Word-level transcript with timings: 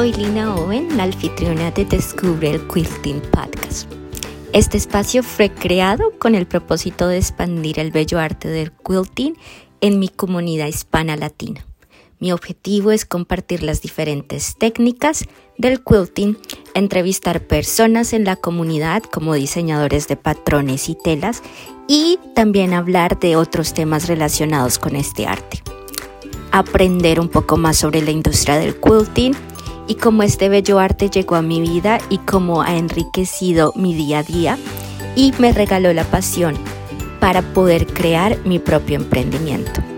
Soy 0.00 0.14
Lina 0.14 0.54
Owen, 0.54 0.96
la 0.96 1.02
anfitriona 1.02 1.72
de 1.72 1.84
Descubre 1.84 2.52
el 2.52 2.66
Quilting 2.68 3.20
Podcast. 3.20 3.86
Este 4.54 4.78
espacio 4.78 5.22
fue 5.22 5.50
creado 5.50 6.14
con 6.18 6.34
el 6.34 6.46
propósito 6.46 7.06
de 7.06 7.18
expandir 7.18 7.78
el 7.78 7.90
bello 7.90 8.18
arte 8.18 8.48
del 8.48 8.72
quilting 8.72 9.36
en 9.82 9.98
mi 9.98 10.08
comunidad 10.08 10.68
hispana 10.68 11.18
latina. 11.18 11.66
Mi 12.18 12.32
objetivo 12.32 12.92
es 12.92 13.04
compartir 13.04 13.62
las 13.62 13.82
diferentes 13.82 14.56
técnicas 14.56 15.26
del 15.58 15.84
quilting, 15.84 16.38
entrevistar 16.72 17.46
personas 17.46 18.14
en 18.14 18.24
la 18.24 18.36
comunidad 18.36 19.02
como 19.02 19.34
diseñadores 19.34 20.08
de 20.08 20.16
patrones 20.16 20.88
y 20.88 20.94
telas 20.94 21.42
y 21.88 22.18
también 22.34 22.72
hablar 22.72 23.20
de 23.20 23.36
otros 23.36 23.74
temas 23.74 24.08
relacionados 24.08 24.78
con 24.78 24.96
este 24.96 25.26
arte. 25.26 25.62
Aprender 26.52 27.20
un 27.20 27.28
poco 27.28 27.58
más 27.58 27.76
sobre 27.76 28.00
la 28.00 28.12
industria 28.12 28.56
del 28.56 28.74
quilting 28.80 29.36
y 29.90 29.96
cómo 29.96 30.22
este 30.22 30.48
bello 30.48 30.78
arte 30.78 31.10
llegó 31.10 31.34
a 31.34 31.42
mi 31.42 31.60
vida 31.60 31.98
y 32.10 32.18
cómo 32.18 32.62
ha 32.62 32.76
enriquecido 32.76 33.72
mi 33.74 33.92
día 33.92 34.20
a 34.20 34.22
día 34.22 34.56
y 35.16 35.32
me 35.40 35.50
regaló 35.50 35.92
la 35.92 36.04
pasión 36.04 36.56
para 37.18 37.42
poder 37.42 37.88
crear 37.88 38.38
mi 38.44 38.60
propio 38.60 38.94
emprendimiento. 38.94 39.89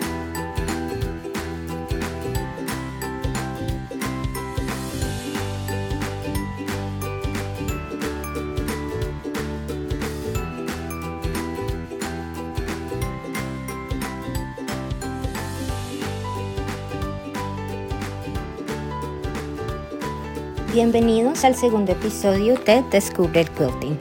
Bienvenidos 20.72 21.44
al 21.44 21.54
segundo 21.54 21.92
episodio 21.92 22.54
de 22.54 22.82
Descubre 22.90 23.42
el 23.42 23.50
Quilting. 23.50 23.98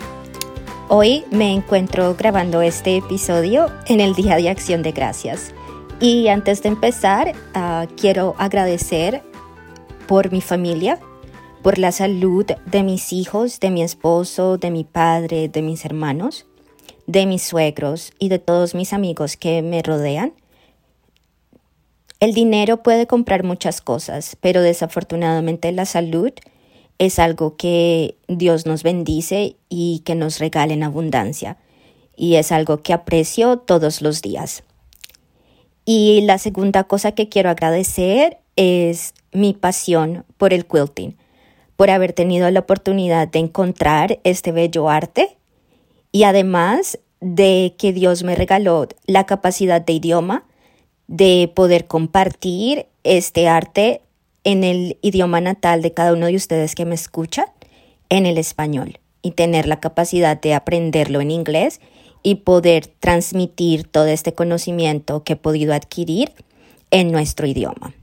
Hoy 0.87 1.25
me 1.29 1.51
encuentro 1.51 2.15
grabando 2.15 2.61
este 2.61 2.95
episodio 2.95 3.69
en 3.87 3.99
el 3.99 4.15
Día 4.15 4.37
de 4.37 4.47
Acción 4.47 4.81
de 4.81 4.93
Gracias. 4.93 5.53
Y 5.99 6.29
antes 6.29 6.63
de 6.63 6.69
empezar, 6.69 7.33
ah, 7.53 7.87
quiero 7.97 8.35
agradecer 8.37 9.21
por 10.07 10.31
mi 10.31 10.39
familia, 10.39 10.97
por 11.61 11.77
la 11.77 11.91
salud 11.91 12.45
de 12.45 12.83
mis 12.83 13.11
hijos, 13.11 13.59
de 13.59 13.69
mi 13.69 13.83
esposo, 13.83 14.57
de 14.57 14.71
mi 14.71 14.85
padre, 14.85 15.49
de 15.49 15.61
mis 15.61 15.83
hermanos, 15.83 16.45
de 17.05 17.25
mis 17.25 17.43
suegros 17.43 18.13
y 18.17 18.29
de 18.29 18.39
todos 18.39 18.75
mis 18.75 18.93
amigos 18.93 19.35
que 19.35 19.61
me 19.61 19.83
rodean. 19.83 20.31
El 22.21 22.33
dinero 22.33 22.81
puede 22.81 23.07
comprar 23.07 23.43
muchas 23.43 23.81
cosas, 23.81 24.37
pero 24.39 24.61
desafortunadamente 24.61 25.69
la 25.73 25.85
salud 25.85 26.31
es 27.01 27.17
algo 27.17 27.57
que 27.57 28.15
Dios 28.27 28.67
nos 28.67 28.83
bendice 28.83 29.55
y 29.69 30.03
que 30.05 30.13
nos 30.13 30.37
regala 30.37 30.73
en 30.73 30.83
abundancia. 30.83 31.57
Y 32.15 32.35
es 32.35 32.51
algo 32.51 32.83
que 32.83 32.93
aprecio 32.93 33.57
todos 33.57 34.03
los 34.03 34.21
días. 34.21 34.63
Y 35.83 36.21
la 36.21 36.37
segunda 36.37 36.83
cosa 36.83 37.13
que 37.13 37.27
quiero 37.27 37.49
agradecer 37.49 38.37
es 38.55 39.15
mi 39.31 39.53
pasión 39.53 40.25
por 40.37 40.53
el 40.53 40.67
quilting, 40.67 41.17
por 41.75 41.89
haber 41.89 42.13
tenido 42.13 42.51
la 42.51 42.59
oportunidad 42.59 43.27
de 43.27 43.39
encontrar 43.39 44.19
este 44.23 44.51
bello 44.51 44.87
arte 44.87 45.39
y 46.11 46.25
además 46.25 46.99
de 47.19 47.73
que 47.79 47.93
Dios 47.93 48.21
me 48.21 48.35
regaló 48.35 48.87
la 49.07 49.25
capacidad 49.25 49.81
de 49.81 49.93
idioma 49.93 50.45
de 51.07 51.51
poder 51.55 51.87
compartir 51.87 52.85
este 53.03 53.47
arte 53.47 54.03
en 54.43 54.63
el 54.63 54.97
idioma 55.01 55.41
natal 55.41 55.81
de 55.81 55.93
cada 55.93 56.13
uno 56.13 56.25
de 56.27 56.35
ustedes 56.35 56.75
que 56.75 56.85
me 56.85 56.95
escuchan, 56.95 57.45
en 58.09 58.25
el 58.25 58.37
español, 58.37 58.99
y 59.21 59.31
tener 59.31 59.67
la 59.67 59.79
capacidad 59.79 60.39
de 60.39 60.53
aprenderlo 60.53 61.21
en 61.21 61.31
inglés 61.31 61.79
y 62.23 62.35
poder 62.35 62.87
transmitir 62.87 63.87
todo 63.87 64.07
este 64.07 64.33
conocimiento 64.33 65.23
que 65.23 65.33
he 65.33 65.37
podido 65.37 65.73
adquirir 65.73 66.31
en 66.91 67.11
nuestro 67.11 67.47
idioma. 67.47 67.93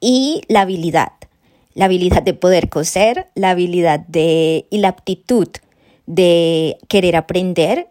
Y 0.00 0.42
la 0.48 0.62
habilidad, 0.62 1.12
la 1.74 1.84
habilidad 1.86 2.22
de 2.22 2.34
poder 2.34 2.68
coser, 2.68 3.28
la 3.34 3.50
habilidad 3.50 4.00
de 4.00 4.66
y 4.70 4.78
la 4.78 4.88
aptitud 4.88 5.48
de 6.06 6.78
querer 6.88 7.16
aprender 7.16 7.88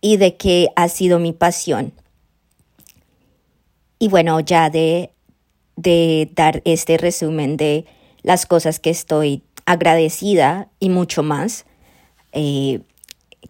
y 0.00 0.16
de 0.16 0.36
que 0.36 0.68
ha 0.76 0.88
sido 0.88 1.18
mi 1.18 1.32
pasión. 1.32 1.92
Y 3.98 4.08
bueno, 4.08 4.40
ya 4.40 4.70
de 4.70 5.12
de 5.76 6.30
dar 6.34 6.62
este 6.64 6.98
resumen 6.98 7.56
de 7.56 7.86
las 8.22 8.46
cosas 8.46 8.80
que 8.80 8.90
estoy 8.90 9.42
agradecida 9.66 10.68
y 10.78 10.90
mucho 10.90 11.22
más. 11.22 11.64
Eh, 12.32 12.80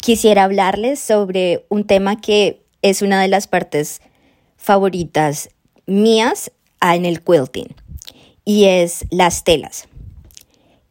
quisiera 0.00 0.44
hablarles 0.44 1.00
sobre 1.00 1.66
un 1.68 1.86
tema 1.86 2.20
que 2.20 2.62
es 2.82 3.02
una 3.02 3.20
de 3.20 3.28
las 3.28 3.46
partes 3.46 4.00
favoritas 4.56 5.50
mías 5.86 6.52
en 6.80 7.04
el 7.04 7.22
quilting 7.22 7.74
y 8.44 8.64
es 8.64 9.04
las 9.10 9.44
telas. 9.44 9.88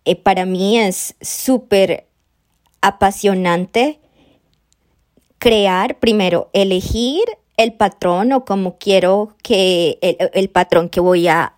Eh, 0.05 0.15
para 0.15 0.45
mí 0.45 0.79
es 0.79 1.15
súper 1.21 2.07
apasionante 2.81 3.99
crear, 5.37 5.99
primero, 5.99 6.49
elegir 6.53 7.23
el 7.59 7.73
patrón 7.73 8.31
o 8.31 8.45
como 8.45 8.77
quiero 8.77 9.35
que 9.43 9.99
el, 10.01 10.49
patrón 10.49 10.87
que 10.87 11.01
voy 11.01 11.27
a 11.27 11.53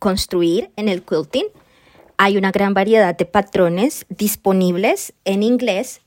construir 0.00 0.72
en 0.74 0.88
el 0.88 1.02
quilting. 1.04 1.46
Hay 2.16 2.36
una 2.36 2.50
gran 2.50 2.74
variedad 2.74 3.16
de 3.16 3.26
patrones 3.26 4.06
disponibles 4.08 5.12
en 5.24 5.44
inglés 5.44 6.00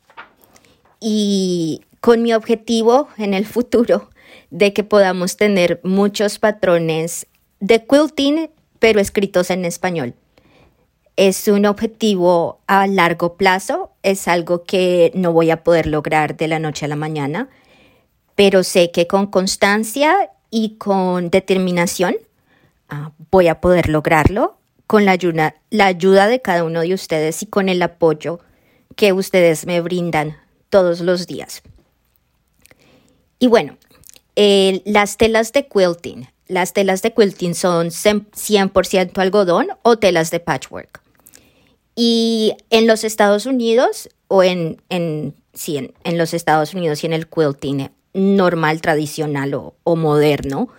y 1.00 1.84
con 2.02 2.22
mi 2.22 2.34
objetivo 2.34 3.08
en 3.18 3.34
el 3.34 3.46
futuro 3.46 4.10
de 4.52 4.74
que 4.74 4.84
podamos 4.84 5.38
tener 5.38 5.80
muchos 5.86 6.38
patrones 6.38 7.26
de 7.62 7.86
quilting 7.86 8.50
pero 8.80 9.00
escritos 9.00 9.50
en 9.52 9.64
español. 9.64 10.16
Es 11.16 11.48
un 11.48 11.66
objetivo 11.66 12.60
a 12.68 12.88
largo 12.88 13.38
plazo, 13.38 13.92
es 14.04 14.28
algo 14.28 14.66
que 14.66 15.14
no 15.16 15.32
voy 15.32 15.50
a 15.50 15.64
poder 15.64 15.88
lograr 15.88 16.36
de 16.36 16.50
la 16.50 16.60
noche 16.60 16.84
a 16.84 16.90
la 16.90 16.98
mañana 16.98 17.48
pero 18.36 18.64
sé 18.64 18.92
que 18.92 19.08
con 19.08 19.28
constancia 19.28 20.32
y 20.50 20.76
con 20.78 21.30
determinación 21.30 22.16
ah, 22.90 23.12
voy 23.32 23.48
a 23.48 23.62
poder 23.62 23.90
lograrlo 23.90 24.58
con 24.88 25.06
la 25.06 25.14
ayuda, 25.14 26.28
de 26.28 26.42
cada 26.42 26.64
uno 26.64 26.82
de 26.82 26.94
ustedes 26.94 27.42
y 27.42 27.48
con 27.48 27.70
el 27.70 27.82
apoyo 27.82 28.40
que 28.96 29.14
ustedes 29.14 29.66
me 29.66 29.82
brindan 29.82 30.38
todos 30.70 31.00
los 31.00 31.26
días. 31.26 31.64
Y 33.40 33.48
bueno, 33.48 33.78
las 34.36 35.18
telas 35.18 35.52
de 35.52 35.68
quilting. 35.68 36.28
Las 36.48 36.74
telas 36.74 37.02
de 37.02 37.14
quilting 37.14 37.56
son 37.56 37.88
100% 37.88 39.18
algodón 39.18 39.70
o 39.82 39.98
telas 39.98 40.30
de 40.30 40.40
patchwork. 40.40 41.02
Y 41.96 42.54
en 42.70 42.86
los 42.86 43.04
Estados 43.04 43.46
Unidos, 43.46 44.10
o 44.28 44.44
en, 44.44 44.82
en, 44.90 45.34
en 45.68 46.18
los 46.18 46.34
Estados 46.34 46.74
Unidos 46.74 47.04
y 47.04 47.08
en 47.08 47.14
el 47.14 47.28
quilting, 47.28 47.90
normal, 48.14 48.82
tradicional 48.82 49.54
o, 49.54 49.96
moderno, 49.96 50.70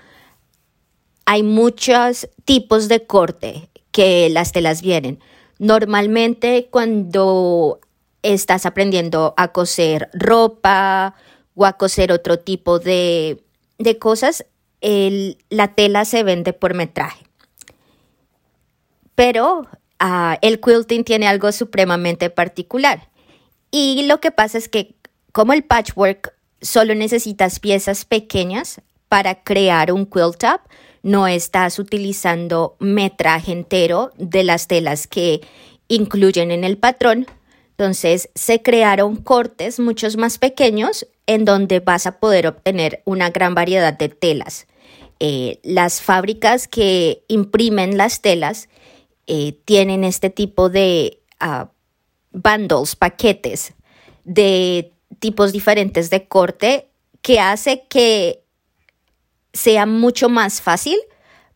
hay 1.26 1.42
muchos 1.42 2.28
tipos 2.44 2.88
de 2.88 3.06
corte 3.06 3.68
que 3.90 4.28
las 4.30 4.52
telas 4.52 4.82
vienen. 4.82 5.20
Normalmente 5.58 6.68
cuando 6.70 7.80
estás 8.22 8.66
aprendiendo 8.66 9.34
a 9.36 9.48
coser 9.48 10.10
ropa 10.12 11.14
o 11.54 11.66
a 11.66 11.74
coser 11.74 12.12
otro 12.12 12.38
tipo 12.38 12.78
de, 12.78 13.42
cosas, 14.00 14.46
la 14.80 15.74
tela 15.74 16.04
se 16.04 16.22
vende 16.22 16.52
por 16.52 16.74
metraje. 16.74 17.24
Pero 19.14 19.66
ah, 19.98 20.38
el 20.42 20.60
quilting 20.60 21.04
tiene 21.04 21.26
algo 21.26 21.52
supremamente 21.52 22.30
particular. 22.30 23.08
Y 23.70 24.06
lo 24.06 24.20
que 24.20 24.30
pasa 24.30 24.58
es 24.58 24.68
que 24.68 24.94
como 25.32 25.52
el 25.52 25.64
patchwork 25.64 26.34
solo 26.60 26.94
necesitas 26.94 27.60
piezas 27.60 28.04
pequeñas 28.04 28.80
para 29.08 29.42
crear 29.42 29.92
un 29.92 30.06
quilt 30.06 30.38
top. 30.38 30.60
No 31.02 31.26
estás 31.26 31.78
utilizando 31.78 32.76
metraje 32.78 33.52
entero 33.52 34.12
de 34.16 34.42
las 34.44 34.68
telas 34.68 35.06
que 35.06 35.42
incluyen 35.88 36.50
en 36.50 36.64
el 36.64 36.78
patrón. 36.78 37.26
Entonces 37.70 38.30
se 38.34 38.62
crearon 38.62 39.16
cortes 39.16 39.80
muchos 39.80 40.16
más 40.16 40.38
pequeños 40.38 41.06
en 41.26 41.44
donde 41.44 41.80
vas 41.80 42.06
a 42.06 42.18
poder 42.18 42.46
obtener 42.46 43.02
una 43.04 43.30
gran 43.30 43.54
variedad 43.54 43.92
de 43.92 44.08
telas. 44.08 44.66
Eh, 45.20 45.60
las 45.62 46.00
fábricas 46.00 46.68
que 46.68 47.24
imprimen 47.28 47.96
las 47.96 48.20
telas 48.20 48.68
eh, 49.26 49.58
tienen 49.64 50.04
este 50.04 50.30
tipo 50.30 50.68
de 50.68 51.20
uh, 51.40 51.66
bundles, 52.32 52.96
paquetes 52.96 53.72
de 54.24 54.93
tipos 55.24 55.54
diferentes 55.54 56.10
de 56.10 56.28
corte 56.28 56.90
que 57.22 57.40
hace 57.40 57.84
que 57.88 58.44
sea 59.54 59.86
mucho 59.86 60.28
más 60.28 60.60
fácil 60.60 60.98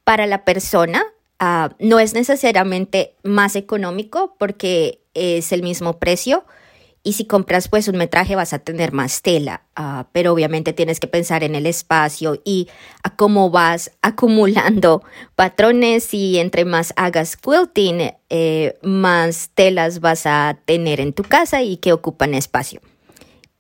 para 0.05 0.26
la 0.26 0.47
persona. 0.47 1.05
Ah, 1.38 1.76
no 1.79 1.99
es 1.99 2.15
necesariamente 2.15 3.15
más 3.25 3.56
económico 3.56 4.37
porque 4.38 5.03
es 5.12 5.53
el 5.53 5.62
mismo 5.62 5.99
precio. 5.99 6.47
Y 7.03 7.12
si 7.12 7.26
compras 7.26 7.69
pues 7.69 7.88
un 7.88 7.99
metraje 7.99 8.37
vas 8.37 8.55
a 8.55 8.59
tener 8.59 8.93
más 8.93 9.20
tela, 9.20 9.65
ah, 9.76 10.06
pero 10.12 10.32
obviamente 10.32 10.73
tienes 10.73 10.99
que 10.99 11.06
pensar 11.06 11.44
en 11.44 11.55
el 11.55 11.67
espacio 11.67 12.41
y 12.47 12.69
a 13.03 13.17
cómo 13.17 13.50
vas 13.50 13.91
acumulando 14.00 15.03
patrones. 15.37 16.14
Y 16.14 16.38
entre 16.38 16.64
más 16.64 16.94
hagas 16.97 17.37
quilting, 17.37 18.14
eh, 18.31 18.79
más 18.82 19.50
telas 19.53 20.00
vas 20.00 20.25
a 20.25 20.56
tener 20.64 21.00
en 21.00 21.12
tu 21.12 21.23
casa 21.23 21.61
y 21.61 21.76
que 21.76 21.93
ocupan 21.93 22.32
espacio. 22.32 22.81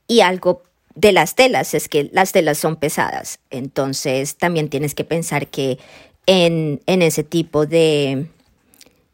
Y 0.08 0.20
algo 0.20 0.64
de 0.94 1.12
las 1.12 1.36
telas 1.36 1.74
es 1.74 1.88
que 1.88 2.10
las 2.12 2.32
telas 2.32 2.58
son 2.58 2.74
pesadas, 2.74 3.38
entonces 3.50 4.36
también 4.36 4.68
tienes 4.68 4.96
que 4.96 5.04
pensar 5.04 5.46
que 5.46 5.78
en, 6.26 6.80
ese 6.86 7.22
tipo 7.22 7.66
de, 7.66 8.26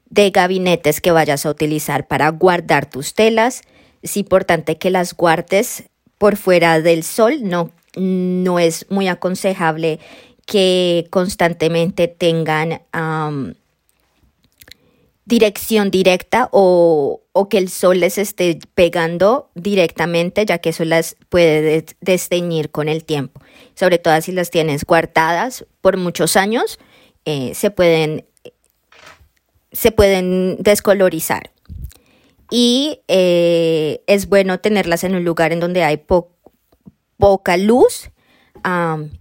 de 0.09 0.31
gabinetes 0.31 1.01
que 1.01 1.13
vayas 1.13 1.45
a 1.45 1.51
utilizar 1.51 2.07
para 2.07 2.31
guardar 2.31 2.89
tus 2.89 3.15
telas. 3.15 3.63
Es 4.03 4.17
importante 4.17 4.79
que 4.79 4.91
las 4.91 5.15
guardes 5.15 5.85
por 6.19 6.37
fuera 6.37 6.81
del 6.81 7.03
sol, 7.03 7.41
no, 7.43 7.71
no 7.97 8.59
es 8.59 8.87
muy 8.91 9.09
aconsejable 9.09 10.01
que 10.47 11.07
constantemente 11.11 12.09
tengan 12.09 12.81
dirección 15.25 15.91
directa 15.91 16.49
o, 16.53 17.24
o, 17.37 17.49
que 17.49 17.59
el 17.59 17.69
sol 17.69 18.01
les 18.01 18.17
esté 18.17 18.59
pegando 18.75 19.51
directamente, 19.55 20.47
ya 20.47 20.59
que 20.59 20.71
eso 20.71 20.85
las 20.85 21.17
puede 21.29 21.85
desteñir 22.01 22.71
con 22.71 22.89
el 22.89 23.05
tiempo. 23.05 23.41
Sobre 23.75 23.99
todo 23.99 24.21
si 24.21 24.33
las 24.33 24.51
tienes 24.51 24.85
guardadas 24.85 25.67
por 25.81 25.97
muchos 25.97 26.37
años, 26.37 26.79
eh, 27.25 27.53
se, 27.55 27.71
pueden, 27.71 28.25
se 29.73 29.93
pueden 29.93 30.57
descolorizar. 30.61 31.51
Y 32.51 33.01
eh, 33.09 34.03
es 34.07 34.29
bueno 34.29 34.61
tenerlas 34.61 35.05
en 35.05 35.15
un 35.15 35.25
lugar 35.25 35.53
en 35.53 35.61
donde 35.61 35.83
hay 35.83 35.97
poca 37.19 37.57
luz 37.57 38.11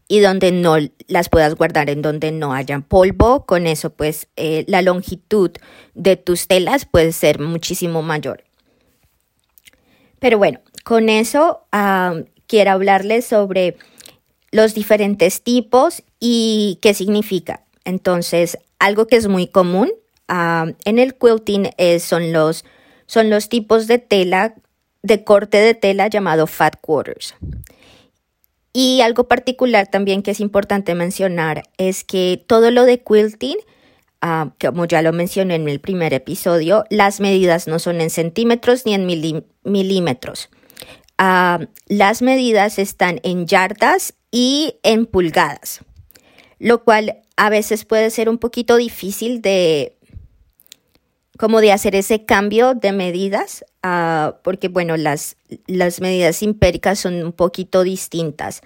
y 0.07 0.19
donde 0.19 0.51
no 0.51 0.77
las 1.07 1.27
puedas 1.29 1.55
guardar 1.55 1.89
en 1.89 2.01
donde 2.01 2.31
no 2.31 2.53
haya 2.53 2.79
polvo. 2.79 3.45
Con 3.45 3.67
eso, 3.67 3.89
pues 3.91 4.27
eh, 4.35 4.63
la 4.67 4.81
longitud 4.81 5.51
de 5.93 6.15
tus 6.15 6.47
telas 6.47 6.85
puede 6.85 7.11
ser 7.11 7.39
muchísimo 7.39 8.01
mayor. 8.01 8.43
Pero 10.19 10.37
bueno, 10.37 10.61
con 10.85 11.09
eso 11.09 11.65
quiero 12.47 12.71
hablarles 12.71 13.25
sobre 13.25 13.77
los 14.51 14.73
diferentes 14.73 15.41
tipos 15.41 16.03
y 16.19 16.79
qué 16.81 16.93
significa. 16.93 17.65
Entonces, 17.83 18.57
algo 18.79 19.07
que 19.07 19.17
es 19.17 19.27
muy 19.27 19.47
común 19.47 19.91
en 20.29 20.99
el 20.99 21.15
quilting 21.15 21.69
son, 21.99 22.31
los, 22.31 22.63
son 23.05 23.29
los 23.29 23.49
tipos 23.49 23.87
de 23.87 23.97
tela, 23.97 24.55
de 25.01 25.25
corte 25.25 25.57
de 25.57 25.73
tela 25.73 26.07
llamado 26.07 26.47
fat 26.47 26.77
quarters. 26.79 27.35
Y 28.73 29.01
algo 29.01 29.27
particular 29.27 29.87
también 29.87 30.23
que 30.23 30.31
es 30.31 30.39
importante 30.39 30.95
mencionar 30.95 31.63
es 31.77 32.03
que 32.03 32.43
todo 32.47 32.71
lo 32.71 32.85
de 32.85 33.01
quilting, 33.01 33.57
ah, 34.21 34.53
como 34.59 34.85
ya 34.85 35.03
lo 35.03 35.13
mencioné 35.13 35.55
en 35.55 35.69
el 35.69 35.79
primer 35.79 36.13
episodio, 36.13 36.83
las 36.89 37.19
medidas 37.19 37.67
no 37.67 37.77
son 37.77 38.01
en 38.01 38.09
centímetros 38.09 38.87
ni 38.87 38.95
en 38.95 39.05
milímetros. 39.63 40.49
Ah, 41.19 41.59
las 41.85 42.23
medidas 42.23 42.79
están 42.79 43.19
en 43.23 43.45
yardas 43.45 44.15
y 44.31 44.79
en 44.81 45.05
pulgadas, 45.05 45.81
lo 46.57 46.83
cual 46.83 47.17
a 47.37 47.49
veces 47.49 47.85
puede 47.85 48.09
ser 48.09 48.27
un 48.27 48.39
poquito 48.39 48.77
difícil 48.77 49.41
de 49.43 49.95
como 51.43 51.59
de 51.59 51.73
hacer 51.73 51.93
ese 51.93 52.23
cambio 52.23 52.73
de 52.73 52.93
medidas, 52.93 53.65
ah, 53.83 54.37
porque 54.45 54.69
bueno, 54.69 54.95
las, 54.95 55.35
las 55.67 55.99
medidas 55.99 56.41
impéricas 56.41 56.99
son 56.99 57.21
un 57.21 57.33
poquito 57.33 57.83
distintas 57.83 58.61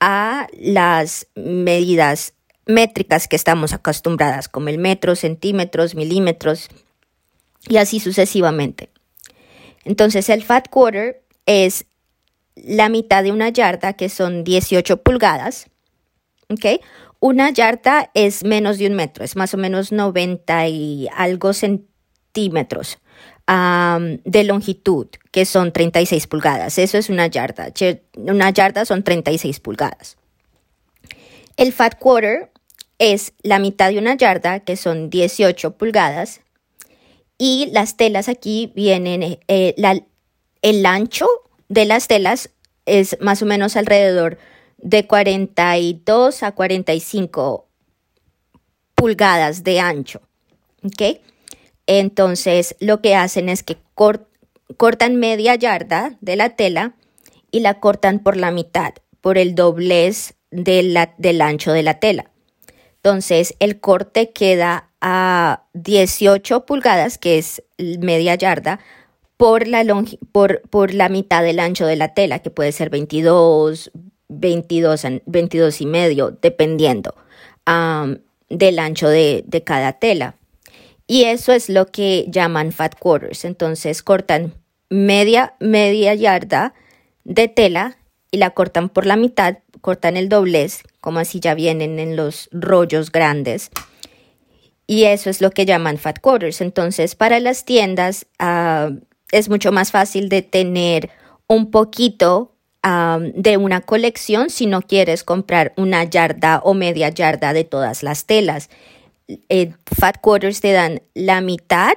a 0.00 0.48
las 0.58 1.28
medidas 1.36 2.34
métricas 2.66 3.28
que 3.28 3.36
estamos 3.36 3.72
acostumbradas, 3.72 4.48
como 4.48 4.70
el 4.70 4.78
metro, 4.78 5.14
centímetros, 5.14 5.94
milímetros 5.94 6.68
y 7.68 7.76
así 7.76 8.00
sucesivamente. 8.00 8.90
Entonces 9.84 10.28
el 10.28 10.42
fat 10.42 10.68
quarter 10.68 11.22
es 11.46 11.86
la 12.56 12.88
mitad 12.88 13.22
de 13.22 13.30
una 13.30 13.50
yarda, 13.50 13.92
que 13.92 14.08
son 14.08 14.42
18 14.42 14.96
pulgadas, 15.04 15.70
¿ok? 16.48 16.82
Una 17.20 17.50
yarda 17.50 18.10
es 18.14 18.42
menos 18.42 18.78
de 18.78 18.88
un 18.88 18.94
metro, 18.96 19.22
es 19.22 19.36
más 19.36 19.54
o 19.54 19.58
menos 19.58 19.92
90 19.92 20.66
y 20.66 21.08
algo 21.14 21.52
centímetros 22.36 22.98
de 23.48 24.44
longitud, 24.44 25.06
que 25.30 25.44
son 25.44 25.72
36 25.72 26.26
pulgadas. 26.26 26.78
Eso 26.78 26.98
es 26.98 27.08
una 27.08 27.28
yarda. 27.28 27.72
Una 28.16 28.50
yarda 28.50 28.84
son 28.84 29.04
36 29.04 29.60
pulgadas. 29.60 30.16
El 31.56 31.72
fat 31.72 31.96
quarter 31.98 32.50
es 32.98 33.34
la 33.42 33.58
mitad 33.60 33.90
de 33.90 33.98
una 33.98 34.16
yarda, 34.16 34.60
que 34.60 34.76
son 34.76 35.10
18 35.10 35.76
pulgadas. 35.76 36.40
Y 37.38 37.68
las 37.72 37.96
telas 37.96 38.28
aquí 38.28 38.72
vienen, 38.74 39.38
eh, 39.46 39.74
el 40.62 40.86
ancho 40.86 41.28
de 41.68 41.84
las 41.84 42.08
telas 42.08 42.50
es 42.84 43.16
más 43.20 43.42
o 43.42 43.46
menos 43.46 43.76
alrededor 43.76 44.38
de 44.78 45.06
42 45.06 46.42
a 46.42 46.52
45 46.52 47.68
pulgadas 48.94 49.62
de 49.62 49.78
ancho. 49.78 50.20
¿Ok? 50.82 51.20
Entonces 51.86 52.76
lo 52.80 53.00
que 53.00 53.14
hacen 53.14 53.48
es 53.48 53.62
que 53.62 53.78
cortan 54.76 55.16
media 55.16 55.54
yarda 55.54 56.16
de 56.20 56.36
la 56.36 56.50
tela 56.50 56.94
y 57.50 57.60
la 57.60 57.80
cortan 57.80 58.18
por 58.18 58.36
la 58.36 58.50
mitad, 58.50 58.94
por 59.20 59.38
el 59.38 59.54
doblez 59.54 60.34
del 60.50 61.40
ancho 61.40 61.72
de 61.72 61.82
la 61.82 62.00
tela. 62.00 62.30
Entonces 62.96 63.54
el 63.60 63.80
corte 63.80 64.32
queda 64.32 64.90
a 65.00 65.62
18 65.74 66.66
pulgadas, 66.66 67.18
que 67.18 67.38
es 67.38 67.62
media 67.78 68.34
yarda, 68.34 68.80
por 69.36 69.68
la, 69.68 69.84
por, 70.32 70.94
la 70.94 71.08
mitad 71.08 71.42
del 71.42 71.60
ancho 71.60 71.86
de 71.86 71.96
la 71.96 72.14
tela, 72.14 72.38
que 72.40 72.50
puede 72.50 72.72
ser 72.72 72.90
22, 72.90 73.92
22, 74.28 75.06
22 75.26 75.80
y 75.80 75.86
medio, 75.86 76.30
dependiendo 76.40 77.14
del 78.48 78.78
ancho 78.78 79.08
de, 79.08 79.62
cada 79.64 79.92
tela. 79.94 80.36
Y 81.06 81.24
eso 81.24 81.52
es 81.52 81.68
lo 81.68 81.86
que 81.86 82.26
llaman 82.28 82.72
fat 82.72 82.98
quarters. 82.98 83.44
Entonces 83.44 84.02
cortan 84.02 84.54
media, 84.90 85.54
media 85.60 86.14
yarda 86.14 86.74
de 87.24 87.48
tela 87.48 87.98
y 88.30 88.38
la 88.38 88.50
cortan 88.50 88.88
por 88.88 89.06
la 89.06 89.16
mitad, 89.16 89.58
cortan 89.80 90.16
el 90.16 90.28
doblez, 90.28 90.82
como 91.00 91.20
así 91.20 91.40
ya 91.40 91.54
vienen 91.54 91.98
en 91.98 92.16
los 92.16 92.48
rollos 92.52 93.12
grandes. 93.12 93.70
Y 94.86 95.04
eso 95.04 95.30
es 95.30 95.40
lo 95.40 95.50
que 95.50 95.66
llaman 95.66 95.98
fat 95.98 96.20
quarters. 96.20 96.60
Entonces, 96.60 97.14
para 97.14 97.40
las 97.40 97.64
tiendas 97.64 98.26
ah, 98.38 98.90
es 99.32 99.48
mucho 99.48 99.72
más 99.72 99.90
fácil 99.90 100.28
de 100.28 100.42
tener 100.42 101.10
un 101.48 101.70
poquito 101.70 102.52
de 103.34 103.56
una 103.56 103.80
colección 103.80 104.48
si 104.48 104.66
no 104.66 104.80
quieres 104.80 105.24
comprar 105.24 105.72
una 105.76 106.04
yarda 106.04 106.60
o 106.62 106.72
media 106.72 107.08
yarda 107.08 107.52
de 107.52 107.64
todas 107.64 108.04
las 108.04 108.26
telas. 108.26 108.70
Eh, 109.28 109.72
fat 109.86 110.20
Quarters 110.20 110.60
te 110.60 110.72
dan 110.72 111.02
la 111.14 111.40
mitad 111.40 111.96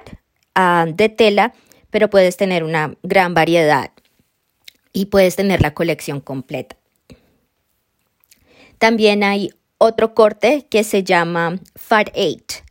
de 0.86 1.08
tela, 1.08 1.54
pero 1.90 2.10
puedes 2.10 2.36
tener 2.36 2.64
una 2.64 2.94
gran 3.02 3.32
variedad 3.32 3.92
y 4.92 5.06
puedes 5.06 5.36
tener 5.36 5.62
la 5.62 5.72
colección 5.72 6.20
completa. 6.20 6.76
También 8.78 9.22
hay 9.24 9.50
otro 9.78 10.14
corte 10.14 10.66
que 10.70 10.84
se 10.84 11.04
llama 11.04 11.58
Fat 11.76 12.08
8. 12.14 12.62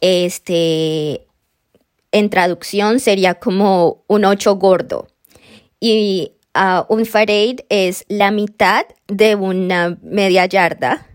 Este, 0.00 1.26
en 2.12 2.30
traducción 2.30 3.00
sería 3.00 3.34
como 3.34 4.04
un 4.06 4.24
8 4.24 4.56
gordo. 4.56 5.08
Y 5.80 6.32
un 6.88 7.06
farad 7.06 7.56
es 7.68 8.04
la 8.08 8.30
mitad 8.30 8.84
de 9.08 9.34
una 9.34 9.98
media 10.02 10.46
yarda, 10.46 11.06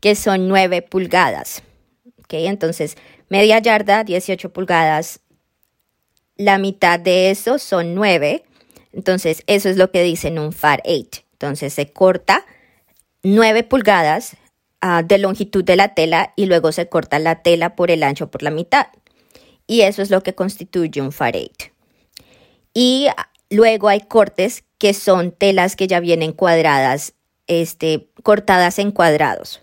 que 0.00 0.14
son 0.14 0.48
9 0.48 0.82
pulgadas. 0.82 1.62
¿Okay? 2.26 2.46
Entonces, 2.46 2.96
media 3.28 3.58
yarda, 3.58 4.04
18 4.04 4.52
pulgadas. 4.52 5.20
La 6.36 6.58
mitad 6.58 7.00
de 7.00 7.30
eso 7.30 7.58
son 7.58 7.94
9. 7.94 8.44
Entonces, 8.92 9.42
eso 9.46 9.68
es 9.68 9.76
lo 9.76 9.90
que 9.90 10.02
dicen 10.02 10.38
un 10.38 10.52
far 10.52 10.82
8. 10.84 11.22
Entonces, 11.32 11.72
se 11.72 11.92
corta 11.92 12.44
9 13.22 13.62
pulgadas 13.62 14.36
ah, 14.80 15.02
de 15.02 15.18
longitud 15.18 15.64
de 15.64 15.76
la 15.76 15.94
tela 15.94 16.32
y 16.36 16.46
luego 16.46 16.72
se 16.72 16.88
corta 16.88 17.18
la 17.18 17.42
tela 17.42 17.74
por 17.76 17.90
el 17.90 18.02
ancho 18.02 18.30
por 18.30 18.42
la 18.42 18.50
mitad. 18.50 18.88
Y 19.66 19.80
eso 19.82 20.02
es 20.02 20.10
lo 20.10 20.22
que 20.22 20.34
constituye 20.34 21.00
un 21.00 21.12
far 21.12 21.36
8. 21.36 21.70
Y 22.74 23.08
luego 23.50 23.88
hay 23.88 24.00
cortes 24.00 24.64
que 24.78 24.94
son 24.94 25.32
telas 25.32 25.76
que 25.76 25.86
ya 25.86 26.00
vienen 26.00 26.32
cuadradas, 26.32 27.14
este, 27.46 28.08
cortadas 28.22 28.78
en 28.78 28.92
cuadrados. 28.92 29.62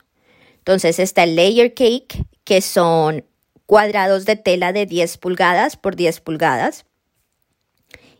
Entonces 0.57 0.99
está 0.99 1.23
el 1.23 1.35
layer 1.35 1.73
cake, 1.73 2.25
que 2.43 2.61
son 2.61 3.25
cuadrados 3.65 4.25
de 4.25 4.35
tela 4.35 4.73
de 4.73 4.85
10 4.85 5.17
pulgadas 5.17 5.77
por 5.77 5.95
10 5.95 6.21
pulgadas. 6.21 6.85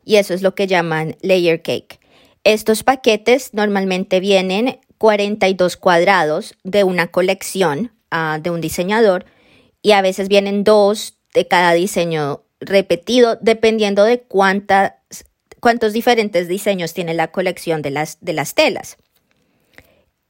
Y 0.06 0.16
eso 0.18 0.34
es 0.34 0.42
lo 0.42 0.56
que 0.56 0.68
llaman 0.68 1.16
layer 1.22 1.62
cake. 1.62 2.00
Estos 2.44 2.84
paquetes 2.84 3.54
normalmente 3.54 4.20
vienen 4.20 4.80
42 4.98 5.78
cuadrados 5.78 6.56
de 6.64 6.84
una 6.84 7.08
colección 7.08 7.94
ah, 8.12 8.40
de 8.42 8.50
un 8.50 8.62
diseñador 8.62 9.26
y 9.82 9.92
a 9.92 10.02
veces 10.02 10.28
vienen 10.28 10.64
dos 10.64 11.18
de 11.34 11.48
cada 11.48 11.74
diseño 11.74 12.44
repetido 12.60 13.38
dependiendo 13.42 14.04
de 14.04 14.22
cuántas, 14.22 14.94
cuántos 15.60 15.94
diferentes 15.94 16.48
diseños 16.48 16.94
tiene 16.94 17.14
la 17.14 17.32
colección 17.32 17.82
de 17.82 17.92
las, 17.92 18.18
de 18.22 18.34
las 18.34 18.56
telas. 18.56 18.98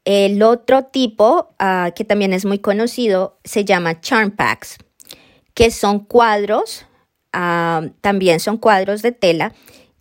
El 0.06 0.44
otro 0.44 0.84
tipo, 0.84 1.54
ah, 1.60 1.92
que 1.96 2.04
también 2.04 2.34
es 2.34 2.46
muy 2.46 2.60
conocido, 2.60 3.40
se 3.44 3.64
llama 3.64 4.02
charm 4.02 4.32
packs, 4.32 4.78
que 5.54 5.72
son 5.72 6.00
cuadros, 6.00 6.86
ah, 7.32 7.84
también 8.02 8.40
son 8.40 8.58
cuadros 8.58 9.02
de 9.02 9.14
tela, 9.14 9.54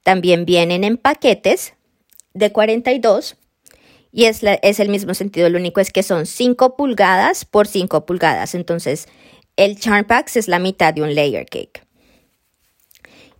también 0.03 0.45
vienen 0.45 0.83
en 0.83 0.97
paquetes 0.97 1.75
de 2.35 2.51
42 2.51 3.37
y 4.13 4.25
es, 4.25 4.41
es 4.43 4.79
el 4.79 4.91
mismo 4.91 5.15
sentido, 5.15 5.49
lo 5.49 5.59
único 5.59 5.81
es 5.81 5.91
que 5.91 6.03
son 6.03 6.27
5 6.27 6.77
pulgadas 6.77 7.47
por 7.47 7.67
5 7.67 8.05
pulgadas, 8.05 8.55
entonces 8.55 9.09
el 9.57 9.79
charm 9.79 10.05
packs 10.05 10.37
es 10.37 10.49
la 10.49 10.59
mitad 10.59 10.93
de 10.93 11.03
un 11.03 11.15
layer 11.15 11.47
cake. 11.47 11.87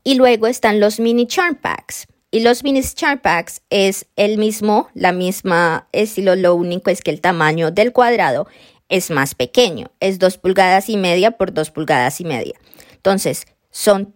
Y 0.05 0.15
luego 0.15 0.47
están 0.47 0.81
los 0.81 0.99
mini 0.99 1.27
charm 1.27 1.57
packs. 1.57 2.07
Y 2.35 2.41
los 2.41 2.65
mini 2.65 2.83
charm 2.83 3.21
packs 3.21 3.61
es 3.69 4.07
el 4.17 4.39
mismo, 4.39 4.89
la 4.95 5.13
misma 5.13 5.87
estilo, 5.93 6.35
lo 6.35 6.55
único 6.55 6.89
es 6.89 7.03
que 7.03 7.11
el 7.11 7.21
tamaño 7.21 7.71
del 7.71 7.93
cuadrado 7.93 8.49
es 8.89 9.11
más 9.11 9.35
pequeño, 9.35 9.91
es 10.01 10.19
2 10.19 10.39
pulgadas 10.39 10.89
y 10.89 10.97
media 10.97 11.33
por 11.33 11.53
2 11.53 11.71
pulgadas 11.71 12.23
y 12.23 12.25
media. 12.25 12.55
Entonces, 12.95 13.47
son 13.71 14.15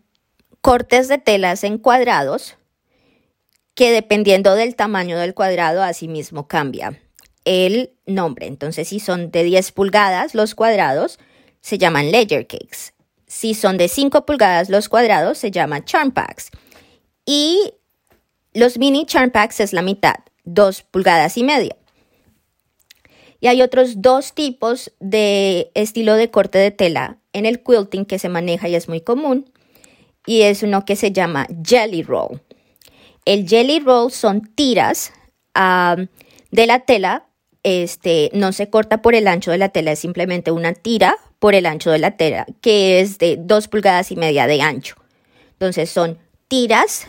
cortes 0.63 1.09
de 1.09 1.19
telas 1.19 1.63
en 1.63 1.77
cuadrados 1.77 2.57
que 3.75 3.93
dependiendo 3.93 4.55
del 4.55 4.77
tamaño 4.77 5.19
del 5.19 5.35
cuadrado, 5.35 5.83
asimismo 5.83 6.49
cambia 6.49 6.99
el 7.45 7.93
nombre. 8.07 8.47
Entonces, 8.47 8.89
si 8.89 8.99
son 8.99 9.31
de 9.31 9.43
10 9.43 9.73
pulgadas 9.73 10.35
los 10.35 10.55
cuadrados, 10.55 11.19
se 11.61 11.77
llaman 11.77 12.11
layer 12.11 12.47
cakes. 12.47 12.95
Si 13.27 13.53
son 13.53 13.77
de 13.77 13.89
5 13.89 14.25
pulgadas 14.25 14.71
los 14.71 14.89
cuadrados, 14.89 15.37
se 15.37 15.51
llaman 15.51 15.85
charm 15.85 16.13
packs. 16.13 16.49
Y 17.27 17.75
los 18.57 18.79
mini 18.79 19.05
charm 19.05 19.31
packs 19.31 19.61
es 19.61 19.73
la 19.73 19.83
mitad, 19.83 20.17
2 20.45 20.83
pulgadas 20.91 21.37
y 21.37 21.45
media. 21.45 21.77
Y 23.39 23.49
hay 23.49 23.61
otros 23.61 24.01
dos 24.01 24.33
tipos 24.33 24.93
de 24.99 25.71
estilo 25.75 26.15
de 26.15 26.31
corte 26.31 26.59
de 26.59 26.71
tela 26.71 27.19
en 27.35 27.45
el 27.45 27.63
quilting 27.63 28.07
que 28.07 28.19
se 28.19 28.31
maneja 28.31 28.69
y 28.69 28.75
es 28.75 28.89
muy 28.89 29.03
común. 29.03 29.53
Y 30.25 30.43
es 30.43 30.63
uno 30.63 30.85
que 30.87 30.97
se 30.97 31.13
llama 31.13 31.47
jelly 31.63 32.03
roll. 32.03 32.41
El 33.27 33.47
jelly 33.47 33.81
roll 33.81 34.11
son 34.11 34.41
tiras 34.55 35.13
de 35.55 36.67
la 36.67 36.81
tela. 36.81 37.27
Este 37.63 38.31
no 38.33 38.53
se 38.53 38.71
corta 38.71 39.03
por 39.03 39.15
el 39.15 39.29
ancho 39.29 39.51
de 39.51 39.59
la 39.59 39.69
tela, 39.69 39.93
es 39.93 39.99
simplemente 39.99 40.51
una 40.51 40.73
tira 40.73 41.17
por 41.39 41.55
el 41.55 41.67
ancho 41.67 41.91
de 41.91 41.99
la 41.99 42.17
tela, 42.17 42.47
que 42.63 43.01
es 43.01 43.19
de 43.19 43.37
2 43.39 43.69
pulgadas 43.69 44.11
y 44.13 44.17
media 44.17 44.47
de 44.47 44.63
ancho. 44.63 44.97
Entonces 45.53 45.91
son 45.91 46.19
tiras 46.49 47.07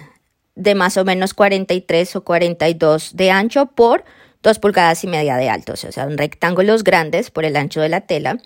de 0.58 0.76
más 0.76 0.98
o 0.98 1.06
menos 1.06 1.34
43 1.34 2.16
o 2.16 2.24
42 2.24 3.16
de 3.16 3.32
ancho 3.32 3.68
por 3.68 4.04
2 4.44 4.60
pulgadas 4.60 5.04
y 5.04 5.08
media 5.08 5.38
de 5.38 5.50
alto, 5.50 5.74
o 5.74 5.76
sea, 5.76 5.92
son 5.92 6.18
rectángulos 6.18 6.84
grandes 6.84 7.32
por 7.32 7.46
el 7.46 7.56
ancho 7.56 7.82
de 7.82 7.90
la 7.90 8.02
tela. 8.02 8.40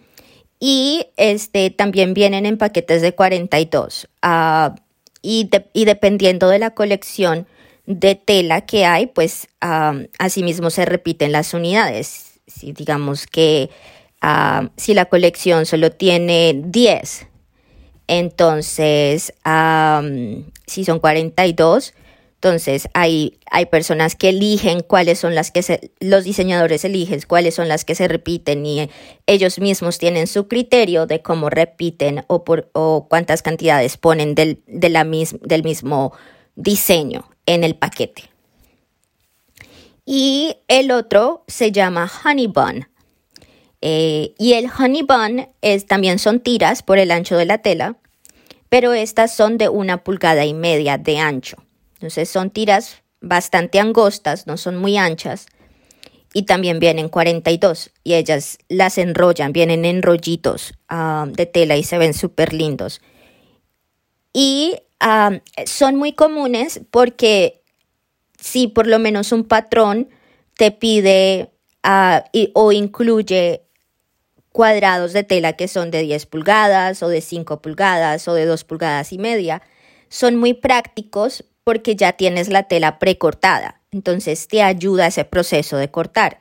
Y 0.59 1.07
este, 1.17 1.71
también 1.71 2.13
vienen 2.13 2.45
en 2.45 2.57
paquetes 2.57 3.01
de 3.01 3.15
42. 3.15 4.07
Uh, 4.23 4.75
y, 5.21 5.49
y, 5.73 5.85
dependiendo 5.85 6.49
de 6.49 6.59
la 6.59 6.71
colección 6.71 7.47
de 7.87 8.15
tela 8.15 8.61
que 8.61 8.85
hay, 8.85 9.07
pues 9.07 9.47
uh, 9.63 10.05
asimismo 10.19 10.69
se 10.69 10.85
repiten 10.85 11.31
las 11.31 11.53
unidades. 11.53 12.39
Si 12.45 12.73
digamos 12.73 13.25
que 13.25 13.69
uh, 14.23 14.67
si 14.77 14.93
la 14.93 15.05
colección 15.05 15.65
solo 15.65 15.91
tiene 15.91 16.61
10, 16.63 17.27
entonces 18.07 19.33
si 20.67 20.85
son 20.85 20.99
42, 20.99 21.93
entonces, 22.43 22.89
hay, 22.95 23.37
hay 23.51 23.67
personas 23.67 24.15
que 24.15 24.29
eligen 24.29 24.81
cuáles 24.81 25.19
son 25.19 25.35
las 25.35 25.51
que 25.51 25.61
se, 25.61 25.91
los 25.99 26.23
diseñadores 26.23 26.83
eligen 26.83 27.21
cuáles 27.27 27.53
son 27.53 27.67
las 27.67 27.85
que 27.85 27.93
se 27.93 28.07
repiten 28.07 28.65
y 28.65 28.89
ellos 29.27 29.59
mismos 29.59 29.99
tienen 29.99 30.25
su 30.25 30.47
criterio 30.47 31.05
de 31.05 31.21
cómo 31.21 31.51
repiten 31.51 32.25
o, 32.25 32.43
por, 32.43 32.71
o 32.73 33.05
cuántas 33.07 33.43
cantidades 33.43 33.97
ponen 33.97 34.33
del, 34.33 34.63
de 34.65 34.89
la 34.89 35.03
del 35.03 35.63
mismo 35.63 36.13
diseño 36.55 37.29
en 37.45 37.63
el 37.63 37.75
paquete. 37.75 38.23
Y 40.03 40.55
el 40.67 40.89
otro 40.89 41.43
se 41.47 41.71
llama 41.71 42.11
Honey 42.25 42.47
Bun. 42.47 42.87
Eh, 43.81 44.33
y 44.39 44.53
el 44.53 44.65
Honey 44.65 45.03
Bun 45.03 45.47
es, 45.61 45.85
también 45.85 46.17
son 46.17 46.39
tiras 46.39 46.81
por 46.81 46.97
el 46.97 47.11
ancho 47.11 47.37
de 47.37 47.45
la 47.45 47.59
tela, 47.59 47.97
pero 48.67 48.93
estas 48.93 49.31
son 49.31 49.59
de 49.59 49.69
una 49.69 50.03
pulgada 50.03 50.43
y 50.43 50.55
media 50.55 50.97
de 50.97 51.19
ancho. 51.19 51.57
Entonces 52.01 52.29
son 52.29 52.49
tiras 52.49 53.03
bastante 53.21 53.79
angostas, 53.79 54.47
no 54.47 54.57
son 54.57 54.75
muy 54.75 54.97
anchas. 54.97 55.45
Y 56.33 56.43
también 56.43 56.79
vienen 56.79 57.09
42 57.09 57.91
y 58.03 58.15
ellas 58.15 58.57
las 58.69 58.97
enrollan, 58.97 59.53
vienen 59.53 59.85
en 59.85 60.01
rollitos 60.01 60.73
ah, 60.89 61.27
de 61.29 61.45
tela 61.45 61.77
y 61.77 61.83
se 61.83 61.99
ven 61.99 62.15
súper 62.15 62.53
lindos. 62.53 63.01
Y 64.33 64.77
ah, 64.99 65.41
son 65.67 65.95
muy 65.97 66.13
comunes 66.13 66.81
porque 66.89 67.61
si 68.39 68.67
por 68.67 68.87
lo 68.87 68.97
menos 68.97 69.31
un 69.31 69.43
patrón 69.43 70.09
te 70.57 70.71
pide 70.71 71.51
ah, 71.83 72.23
o 72.53 72.71
incluye 72.71 73.61
cuadrados 74.51 75.13
de 75.13 75.23
tela 75.23 75.53
que 75.53 75.67
son 75.67 75.91
de 75.91 76.01
10 76.01 76.25
pulgadas 76.25 77.03
o 77.03 77.09
de 77.09 77.21
5 77.21 77.61
pulgadas 77.61 78.27
o 78.27 78.33
de 78.33 78.45
2 78.45 78.63
pulgadas 78.63 79.13
y 79.13 79.19
media, 79.19 79.61
son 80.09 80.37
muy 80.37 80.55
prácticos 80.55 81.45
porque 81.63 81.95
ya 81.95 82.13
tienes 82.13 82.49
la 82.49 82.63
tela 82.63 82.99
precortada. 82.99 83.81
Entonces 83.91 84.47
te 84.47 84.63
ayuda 84.63 85.07
ese 85.07 85.25
proceso 85.25 85.77
de 85.77 85.89
cortar. 85.91 86.39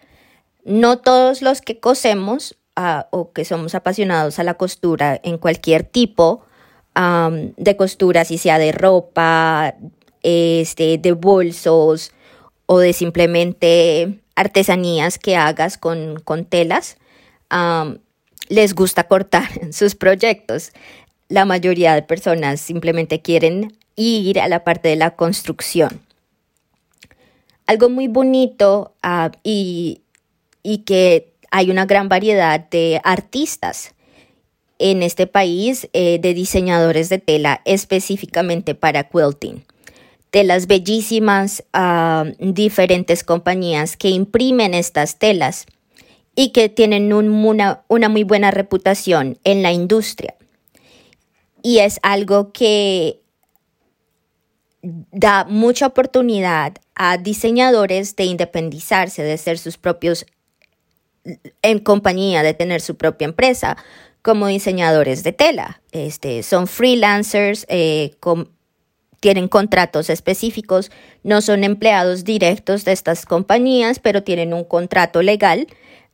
No 0.65 0.99
todos 0.99 1.43
los 1.43 1.61
que 1.61 1.81
cosemos 1.81 2.57
ah, 2.77 3.09
o 3.11 3.33
que 3.33 3.45
somos 3.45 3.75
apasionados 3.75 4.39
a 4.39 4.45
la 4.45 4.55
costura 4.55 5.21
en 5.23 5.39
cualquier 5.39 5.85
tipo 5.85 6.45
de 7.57 7.77
costura, 7.77 8.25
si 8.25 8.39
sea 8.39 8.59
de 8.59 8.73
ropa, 8.73 9.75
este, 10.23 10.99
de 10.99 11.13
bolsos 11.13 12.13
o 12.67 12.79
de 12.79 12.93
simplemente 12.93 14.21
artesanías 14.35 15.19
que 15.19 15.37
hagas 15.37 15.79
con, 15.79 16.21
con 16.21 16.45
telas, 16.45 16.99
les 18.49 18.75
gusta 18.75 19.05
cortar 19.09 19.49
sus 19.73 19.95
proyectos. 19.95 20.73
La 21.29 21.45
mayoría 21.45 21.95
de 21.95 22.03
personas 22.03 22.61
simplemente 22.61 23.23
quieren 23.23 23.77
ir 24.01 24.41
a 24.41 24.49
la 24.49 24.65
parte 24.65 24.89
de 24.89 24.97
la 24.97 25.11
construcción. 25.11 26.01
Algo 27.67 27.89
muy 27.89 28.09
bonito 28.09 28.95
ah, 29.03 29.31
y, 29.45 30.03
que 30.87 31.33
hay 31.51 31.71
una 31.71 31.87
gran 31.87 32.09
variedad 32.09 32.69
de 32.71 33.01
artistas 33.05 33.95
en 34.79 35.03
este 35.03 35.27
país 35.27 35.89
eh, 35.93 36.19
de 36.21 36.35
diseñadores 36.35 37.09
de 37.09 37.19
tela 37.19 37.61
específicamente 37.65 38.75
para 38.75 39.05
quilting. 39.05 39.65
Telas 40.31 40.67
bellísimas, 40.67 41.65
ah, 41.73 42.25
diferentes 42.39 43.25
compañías 43.25 43.97
que 43.97 44.09
imprimen 44.09 44.75
estas 44.75 45.19
telas 45.19 45.67
y 46.35 46.51
que 46.51 46.69
tienen 46.69 47.13
una, 47.13 47.83
una 47.89 48.09
muy 48.09 48.25
buena 48.25 48.51
reputación 48.51 49.39
en 49.45 49.63
la 49.63 49.73
industria. 49.73 50.35
Y 51.63 51.79
es 51.79 52.01
algo 52.03 52.53
que 52.53 53.20
da 54.83 55.45
mucha 55.45 55.87
oportunidad 55.87 56.75
a 56.95 57.19
diseñadores 57.19 58.17
de 58.17 58.25
independizarse, 58.25 59.23
de 59.23 59.37
ser 59.39 59.59
sus 59.59 59.77
propios 59.77 60.27
en 61.63 61.79
compañía, 61.81 62.43
de 62.43 62.55
tener 62.55 62.81
su 62.81 62.97
propia 62.97 63.27
empresa 63.27 63.77
como 64.23 64.47
diseñadores 64.47 65.23
de 65.23 65.33
tela. 65.33 65.83
Este, 65.93 66.43
son 66.43 66.67
freelancers, 66.67 67.67
eh, 67.69 68.17
tienen 69.21 69.49
contratos 69.49 70.09
específicos, 70.09 70.91
no 71.23 71.41
son 71.43 71.65
empleados 71.65 72.25
directos 72.25 72.85
de 72.85 72.93
estas 72.93 73.27
compañías, 73.27 73.99
pero 73.99 74.23
tienen 74.23 74.55
un 74.55 74.65
contrato 74.65 75.23
legal 75.23 75.67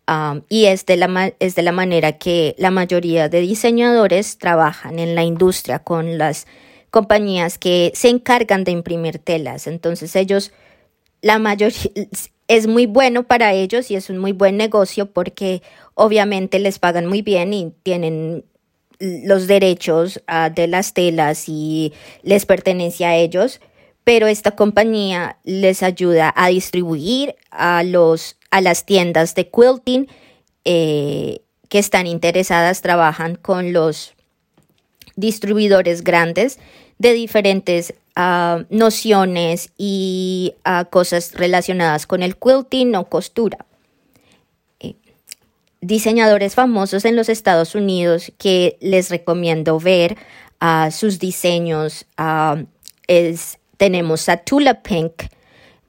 um, 0.08 0.42
y 0.48 0.66
es 0.66 0.86
de, 0.86 0.96
la, 0.96 1.32
es 1.38 1.54
de 1.54 1.62
la 1.62 1.72
manera 1.72 2.12
que 2.12 2.56
la 2.58 2.72
mayoría 2.72 3.28
de 3.28 3.40
diseñadores 3.40 4.38
trabajan 4.38 4.98
en 4.98 5.14
la 5.14 5.22
industria 5.22 5.78
con 5.78 6.18
las 6.18 6.46
compañías 6.96 7.58
que 7.58 7.92
se 7.94 8.08
encargan 8.08 8.64
de 8.64 8.70
imprimir 8.70 9.18
telas. 9.18 9.66
Entonces 9.66 10.16
ellos, 10.16 10.50
la 11.20 11.38
mayoría, 11.38 11.90
es 12.48 12.66
muy 12.66 12.86
bueno 12.86 13.24
para 13.24 13.52
ellos 13.52 13.90
y 13.90 13.96
es 13.96 14.08
un 14.08 14.16
muy 14.16 14.32
buen 14.32 14.56
negocio 14.56 15.04
porque 15.04 15.60
obviamente 15.92 16.58
les 16.58 16.78
pagan 16.78 17.04
muy 17.04 17.20
bien 17.20 17.52
y 17.52 17.74
tienen 17.82 18.46
los 18.98 19.46
derechos 19.46 20.22
ah, 20.26 20.48
de 20.48 20.68
las 20.68 20.94
telas 20.94 21.50
y 21.50 21.92
les 22.22 22.46
pertenece 22.46 23.04
a 23.04 23.14
ellos, 23.14 23.60
pero 24.02 24.26
esta 24.26 24.52
compañía 24.52 25.36
les 25.44 25.82
ayuda 25.82 26.32
a 26.34 26.48
distribuir 26.48 27.34
a, 27.50 27.82
los, 27.82 28.38
a 28.50 28.62
las 28.62 28.86
tiendas 28.86 29.34
de 29.34 29.50
quilting 29.50 30.08
eh, 30.64 31.42
que 31.68 31.78
están 31.78 32.06
interesadas, 32.06 32.80
trabajan 32.80 33.34
con 33.34 33.74
los 33.74 34.16
distribuidores 35.16 36.04
grandes 36.04 36.58
de 36.98 37.12
diferentes 37.12 37.94
ah, 38.14 38.64
nociones 38.70 39.70
y 39.76 40.54
ah, 40.64 40.86
cosas 40.90 41.34
relacionadas 41.34 42.06
con 42.06 42.22
el 42.22 42.36
quilting 42.36 42.94
o 42.96 43.08
costura. 43.08 43.66
Eh, 44.80 44.94
diseñadores 45.80 46.54
famosos 46.54 47.04
en 47.04 47.16
los 47.16 47.28
Estados 47.28 47.74
Unidos 47.74 48.32
que 48.38 48.76
les 48.80 49.10
recomiendo 49.10 49.78
ver 49.78 50.16
a 50.58 50.90
sus 50.90 51.18
diseños 51.18 52.06
tenemos 53.76 54.28
a 54.28 54.38
Tula 54.38 54.82
Pink, 54.82 55.24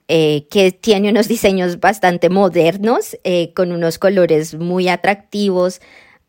eh, 0.07 0.47
que 0.49 0.71
tiene 0.71 1.09
unos 1.09 1.27
diseños 1.27 1.79
bastante 1.79 2.29
modernos, 2.29 3.17
eh, 3.23 3.53
con 3.53 3.71
unos 3.71 3.99
colores 3.99 4.55
muy 4.55 4.87
atractivos 4.87 5.81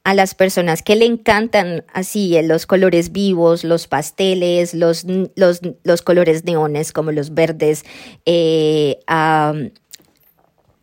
a 0.09 0.15
las 0.15 0.35
personas 0.35 0.81
que 0.81 0.97
le 0.97 1.05
encantan 1.05 1.85
así 1.93 2.35
eh, 2.35 2.43
los 2.43 2.65
colores 2.65 3.12
vivos, 3.12 3.62
los 3.62 3.88
pasteles, 3.88 4.73
los, 4.73 5.05
los, 5.05 6.03
colores 6.03 6.45
neones 6.45 6.95
como 6.95 7.12
los 7.12 7.35
verdes 7.35 7.85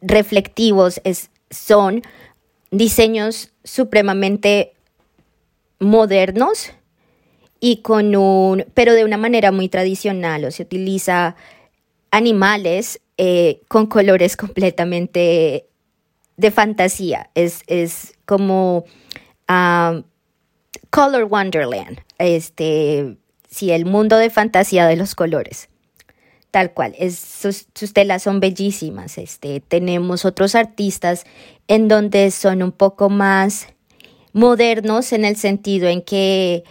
reflectivos, 0.01 1.01
es, 1.03 1.31
son 1.49 2.03
diseños 2.69 3.51
supremamente 3.63 4.73
modernos 5.79 6.71
y 7.59 7.77
con 7.77 8.15
un, 8.15 8.65
pero 8.75 8.93
de 8.93 9.05
una 9.05 9.17
manera 9.17 9.51
muy 9.51 9.69
tradicional, 9.69 10.45
o 10.45 10.51
se 10.51 10.61
utiliza 10.61 11.35
animales 12.11 13.01
eh, 13.17 13.61
con 13.69 13.87
colores 13.87 14.37
completamente 14.37 15.65
de 16.37 16.51
fantasía. 16.51 17.29
Es, 17.33 17.63
como 18.25 18.85
um, 19.49 20.03
Color 20.89 21.25
Wonderland, 21.25 21.99
este, 22.17 23.17
sí, 23.49 23.71
el 23.71 23.85
mundo 23.85 24.17
de 24.17 24.29
fantasía 24.29 24.87
de 24.87 24.95
los 24.95 25.15
colores. 25.15 25.69
Tal 26.51 26.71
cual, 26.71 26.95
es, 26.97 27.19
sus, 27.19 27.67
sus, 27.75 27.91
telas 27.91 28.23
son 28.23 28.39
bellísimas. 28.39 29.17
Este, 29.17 29.59
tenemos 29.59 30.23
otros 30.23 30.55
artistas 30.55 31.25
en 31.67 31.89
donde 31.89 32.31
son 32.31 32.63
un 32.63 32.71
poco 32.71 33.09
más 33.09 33.67
modernos 34.31 35.11
en 35.11 35.25
el 35.25 35.35
sentido 35.35 35.87
en 35.87 36.01
que 36.01 36.63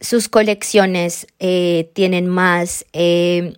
sus 0.00 0.28
colecciones 0.28 1.26
eh, 1.38 1.90
tienen 1.94 2.26
más 2.26 2.84
eh, 2.92 3.54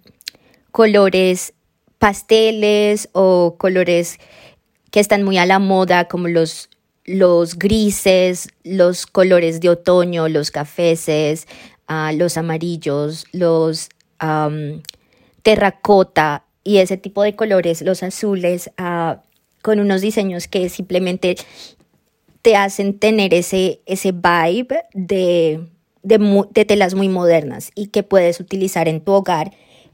colores 0.71 1.55
pasteles 1.99 3.09
o 3.13 3.57
colores 3.59 4.19
que 4.91 5.01
están 5.01 5.23
muy 5.23 5.37
a 5.39 5.47
la 5.47 5.59
moda, 5.59 6.09
como 6.09 6.29
los, 6.29 6.68
los 7.09 7.59
grises, 7.59 8.49
los 8.63 9.07
colores 9.07 9.61
de 9.61 9.71
otoño, 9.71 10.29
los 10.29 10.51
cafeces, 10.51 11.49
ah, 11.87 12.13
los 12.13 12.37
amarillos, 12.37 13.27
los 13.33 13.89
terracota 15.43 16.45
y 16.65 16.79
ese 16.79 16.97
tipo 16.97 17.23
de 17.23 17.37
colores, 17.37 17.83
los 17.83 18.03
azules, 18.03 18.71
ah, 18.79 19.23
con 19.63 19.81
unos 19.81 20.01
diseños 20.01 20.49
que 20.49 20.69
simplemente 20.69 21.37
te 22.43 22.57
hacen 22.57 22.99
tener 22.99 23.33
ese, 23.33 23.81
ese 23.87 24.13
vibe 24.13 24.83
de 24.93 25.61
de, 26.03 26.65
telas 26.65 26.95
muy 26.95 27.09
modernas 27.09 27.71
y 27.75 27.89
que 27.89 28.03
puedes 28.03 28.41
utilizar 28.41 28.89
en 28.89 29.01
tu 29.01 29.13
hogar, 29.13 29.53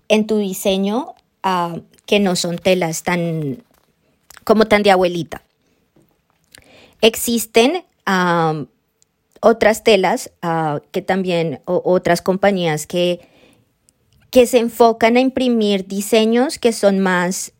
en 0.08 0.26
tu 0.26 0.38
diseño, 0.38 1.14
ah, 1.42 1.76
que 2.06 2.20
no 2.20 2.36
son 2.36 2.58
telas 2.58 3.02
tan 3.02 3.62
como 4.44 4.66
tan 4.66 4.82
de 4.82 4.90
abuelita. 4.90 5.42
Existen 7.04 7.84
otras 9.40 9.84
telas 9.84 10.30
ah, 10.40 10.80
que 10.90 11.02
también, 11.02 11.60
otras 11.66 12.22
compañías 12.22 12.86
que, 12.86 13.20
que 14.30 14.46
se 14.46 14.58
enfocan 14.58 15.18
a 15.18 15.20
imprimir 15.20 15.86
diseños 15.86 16.58
que 16.58 16.72
son 16.72 17.00
más 17.00 17.52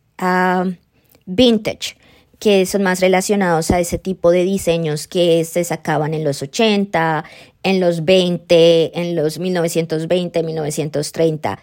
vintage 1.27 1.95
que 2.39 2.65
son 2.65 2.81
más 2.81 3.01
relacionados 3.01 3.69
a 3.69 3.79
ese 3.79 3.99
tipo 3.99 4.31
de 4.31 4.43
diseños 4.43 5.07
que 5.07 5.45
se 5.45 5.63
sacaban 5.63 6.15
en 6.15 6.23
los 6.23 6.41
80, 6.41 7.23
en 7.61 7.79
los 7.79 8.03
20, 8.03 8.99
en 8.99 9.15
los 9.15 9.37
1920, 9.37 10.41
1930. 10.41 11.59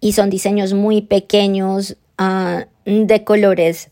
Y 0.00 0.12
son 0.12 0.28
diseños 0.28 0.74
muy 0.74 1.00
pequeños, 1.00 1.96
ah, 2.18 2.66
de 2.84 3.24
colores 3.24 3.90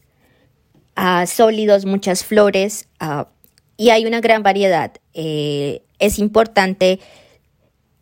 sólidos, 1.27 1.85
muchas 1.87 2.25
flores, 2.25 2.89
y 3.77 3.91
hay 3.91 4.07
una 4.07 4.21
gran 4.21 4.43
variedad. 4.43 4.93
Eh, 5.15 5.83
es 5.99 6.19
importante 6.19 7.01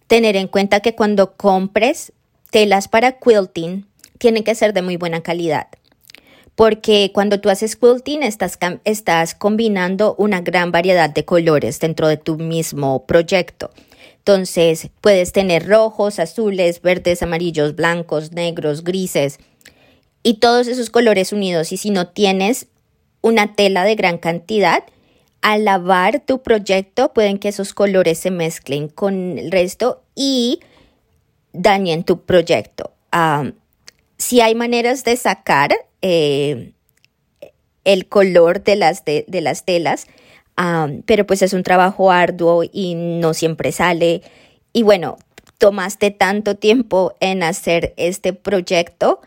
tener 0.06 0.36
en 0.36 0.48
cuenta 0.48 0.80
que 0.80 0.94
cuando 0.94 1.36
compres 1.36 2.12
telas 2.50 2.88
para 2.88 3.12
quilting, 3.12 3.86
tienen 4.18 4.42
que 4.42 4.54
ser 4.54 4.72
de 4.72 4.82
muy 4.82 4.96
buena 4.96 5.22
calidad 5.22 5.68
porque 6.58 7.12
cuando 7.14 7.38
tú 7.38 7.50
haces 7.50 7.76
quilting 7.76 8.24
estás, 8.24 8.58
estás 8.82 9.36
combinando 9.36 10.16
una 10.18 10.40
gran 10.40 10.72
variedad 10.72 11.08
de 11.08 11.24
colores 11.24 11.78
dentro 11.78 12.08
de 12.08 12.16
tu 12.16 12.36
mismo 12.36 13.06
proyecto. 13.06 13.70
Entonces 14.16 14.90
puedes 15.00 15.30
tener 15.30 15.68
rojos, 15.68 16.18
azules, 16.18 16.82
verdes, 16.82 17.22
amarillos, 17.22 17.76
blancos, 17.76 18.32
negros, 18.32 18.82
grises 18.82 19.38
y 20.24 20.40
todos 20.40 20.66
esos 20.66 20.90
colores 20.90 21.32
unidos. 21.32 21.70
Y 21.70 21.76
si 21.76 21.90
no 21.90 22.08
tienes 22.08 22.66
una 23.20 23.54
tela 23.54 23.84
de 23.84 23.94
gran 23.94 24.18
cantidad, 24.18 24.84
al 25.40 25.64
lavar 25.64 26.20
tu 26.20 26.42
proyecto 26.42 27.12
pueden 27.12 27.38
que 27.38 27.48
esos 27.48 27.74
colores 27.74 28.18
se 28.18 28.30
mezclen 28.30 28.88
con 28.88 29.38
el 29.38 29.50
resto 29.50 30.02
y 30.14 30.60
dañen 31.52 32.04
tu 32.04 32.22
proyecto. 32.22 32.92
Si 34.16 34.40
hay 34.40 34.54
maneras 34.54 35.04
de 35.04 35.16
sacar 35.16 35.70
eh, 36.02 36.72
el 37.84 38.06
color 38.08 38.62
de 38.62 38.76
las, 38.76 39.04
de, 39.04 39.24
las 39.40 39.64
telas, 39.64 40.06
pero 41.06 41.26
pues 41.26 41.42
es 41.42 41.52
un 41.52 41.62
trabajo 41.62 42.10
arduo 42.10 42.64
y 42.70 42.94
no 42.94 43.32
siempre 43.32 43.72
sale. 43.72 44.22
Y 44.72 44.82
bueno, 44.82 45.16
tomaste 45.58 46.10
tanto 46.10 46.56
tiempo 46.56 47.14
en 47.20 47.42
hacer 47.42 47.94
este 47.96 48.32
proyecto 48.32 49.20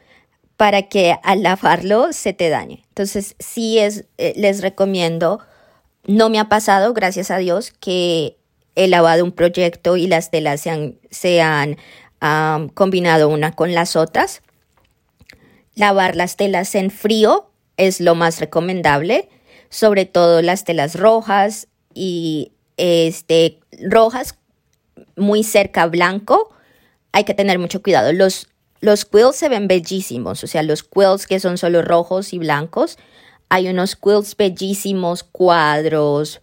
para 0.62 0.84
que 0.84 1.16
al 1.24 1.42
lavarlo 1.42 2.14
se 2.14 2.34
te 2.34 2.50
dañe. 2.50 2.84
Entonces, 2.90 3.36
sí 3.40 3.80
es, 3.80 4.06
eh, 4.20 4.34
les 4.36 4.62
recomiendo, 4.62 5.40
no 6.06 6.30
me 6.30 6.38
ha 6.38 6.50
pasado, 6.50 6.94
gracias 6.94 7.32
a 7.32 7.40
Dios, 7.40 7.72
que 7.72 8.38
he 8.76 8.88
lavado 8.88 9.24
un 9.24 9.32
proyecto 9.32 9.98
y 9.98 10.06
las 10.06 10.30
telas 10.30 10.62
se 10.62 10.70
han, 10.70 11.00
se 11.10 11.42
han 11.42 11.78
combinado 12.76 13.28
una 13.28 13.54
con 13.54 13.74
las 13.74 13.96
otras. 13.96 14.44
Lavar 15.74 16.16
las 16.16 16.38
telas 16.38 16.76
en 16.76 16.92
frío 16.92 17.50
es 17.78 18.00
lo 18.00 18.14
más 18.14 18.40
recomendable, 18.40 19.30
sobre 19.70 20.06
todo 20.06 20.44
las 20.44 20.64
telas 20.64 20.94
rojas 20.94 21.70
y 21.92 22.52
este, 22.78 23.58
rojas 23.82 24.38
muy 25.16 25.44
cerca 25.44 25.88
blanco. 25.88 26.54
Hay 27.14 27.24
que 27.24 27.34
tener 27.34 27.58
mucho 27.58 27.82
cuidado. 27.82 28.14
Los, 28.14 28.51
los 28.82 29.06
quills 29.06 29.36
se 29.36 29.48
ven 29.48 29.68
bellísimos, 29.68 30.44
o 30.44 30.48
sea, 30.48 30.64
los 30.64 30.84
quills 30.84 31.28
que 31.28 31.40
son 31.40 31.58
solo 31.58 31.84
rojos 31.84 32.34
y 32.34 32.40
blancos. 32.40 32.98
Hay 33.48 33.68
unos 33.70 33.96
quills 33.96 34.36
bellísimos, 34.36 35.24
cuadros, 35.24 36.42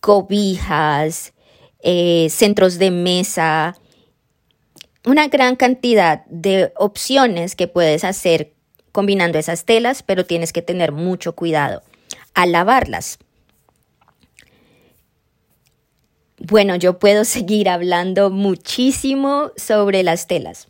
cobijas, 0.00 1.32
eh, 1.80 2.26
centros 2.30 2.78
de 2.78 2.90
mesa, 2.90 3.76
una 5.04 5.28
gran 5.28 5.54
cantidad 5.54 6.24
de 6.26 6.72
opciones 6.76 7.54
que 7.54 7.68
puedes 7.68 8.02
hacer 8.02 8.52
combinando 8.90 9.38
esas 9.38 9.64
telas, 9.64 10.02
pero 10.02 10.26
tienes 10.26 10.52
que 10.52 10.62
tener 10.62 10.90
mucho 10.90 11.34
cuidado 11.36 11.82
al 12.34 12.50
lavarlas. 12.50 13.18
Bueno, 16.38 16.74
yo 16.74 16.98
puedo 16.98 17.24
seguir 17.36 17.68
hablando 17.68 18.30
muchísimo 18.30 19.52
sobre 19.56 20.02
las 20.02 20.26
telas. 20.26 20.66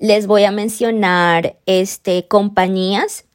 Les 0.00 0.26
voy 0.26 0.42
a 0.42 0.50
mencionar 0.50 1.56
este, 1.66 2.26
compañías 2.26 3.26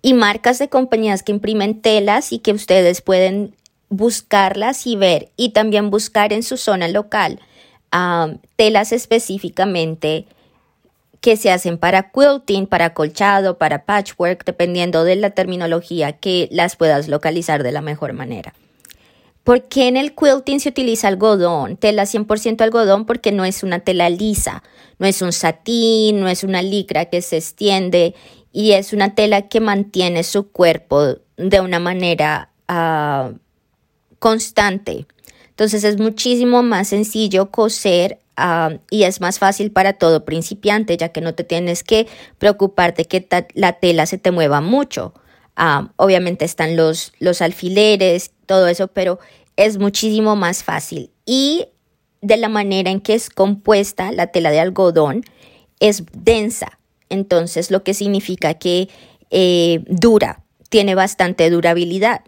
y 0.00 0.14
marcas 0.14 0.58
de 0.58 0.68
compañías 0.68 1.22
que 1.22 1.32
imprimen 1.32 1.82
telas 1.82 2.32
y 2.32 2.38
que 2.38 2.52
ustedes 2.52 3.02
pueden 3.02 3.54
buscarlas 3.90 4.86
y 4.86 4.96
ver 4.96 5.28
y 5.36 5.50
también 5.50 5.90
buscar 5.90 6.32
en 6.32 6.42
su 6.42 6.56
zona 6.56 6.88
local 6.88 7.40
telas 8.56 8.92
específicamente 8.92 10.26
que 11.20 11.36
se 11.36 11.50
hacen 11.50 11.78
para 11.78 12.10
quilting, 12.10 12.66
para 12.66 12.94
colchado, 12.94 13.58
para 13.58 13.84
patchwork, 13.84 14.44
dependiendo 14.44 15.04
de 15.04 15.16
la 15.16 15.30
terminología 15.30 16.12
que 16.12 16.48
las 16.50 16.76
puedas 16.76 17.06
localizar 17.08 17.62
de 17.62 17.70
la 17.70 17.82
mejor 17.82 18.12
manera. 18.12 18.54
¿Por 19.44 19.64
qué 19.64 19.88
en 19.88 19.96
el 19.96 20.14
quilting 20.14 20.60
se 20.60 20.68
utiliza 20.68 21.08
algodón? 21.08 21.76
Tela 21.76 22.04
100% 22.04 22.60
algodón 22.60 23.06
porque 23.06 23.32
no 23.32 23.44
es 23.44 23.64
una 23.64 23.80
tela 23.80 24.08
lisa, 24.08 24.62
no 24.98 25.06
es 25.06 25.20
un 25.20 25.32
satín, 25.32 26.20
no 26.20 26.28
es 26.28 26.44
una 26.44 26.62
licra 26.62 27.06
que 27.06 27.22
se 27.22 27.38
extiende 27.38 28.14
y 28.52 28.72
es 28.72 28.92
una 28.92 29.16
tela 29.16 29.48
que 29.48 29.60
mantiene 29.60 30.22
su 30.22 30.52
cuerpo 30.52 31.16
de 31.36 31.60
una 31.60 31.80
manera 31.80 32.50
ah, 32.68 33.32
constante. 34.20 35.06
Entonces 35.48 35.82
es 35.82 35.98
muchísimo 35.98 36.62
más 36.62 36.88
sencillo 36.88 37.50
coser 37.50 38.20
ah, 38.36 38.76
y 38.90 39.02
es 39.02 39.20
más 39.20 39.40
fácil 39.40 39.72
para 39.72 39.94
todo 39.94 40.24
principiante, 40.24 40.96
ya 40.96 41.08
que 41.08 41.20
no 41.20 41.34
te 41.34 41.42
tienes 41.42 41.82
que 41.82 42.06
preocupar 42.38 42.94
de 42.94 43.06
que 43.06 43.26
la 43.54 43.72
tela 43.72 44.06
se 44.06 44.18
te 44.18 44.30
mueva 44.30 44.60
mucho. 44.60 45.14
Ah, 45.56 45.90
obviamente 45.96 46.44
están 46.44 46.76
los, 46.76 47.12
los 47.18 47.42
alfileres, 47.42 48.32
todo 48.46 48.68
eso, 48.68 48.88
pero 48.88 49.18
es 49.56 49.78
muchísimo 49.78 50.36
más 50.36 50.64
fácil. 50.64 51.10
Y 51.26 51.66
de 52.20 52.36
la 52.36 52.48
manera 52.48 52.90
en 52.90 53.00
que 53.00 53.14
es 53.14 53.30
compuesta 53.30 54.12
la 54.12 54.28
tela 54.28 54.50
de 54.50 54.60
algodón, 54.60 55.24
es 55.80 56.04
densa. 56.12 56.78
Entonces, 57.08 57.70
lo 57.70 57.82
que 57.82 57.94
significa 57.94 58.54
que 58.54 58.88
eh, 59.30 59.82
dura, 59.86 60.42
tiene 60.68 60.94
bastante 60.94 61.50
durabilidad. 61.50 62.22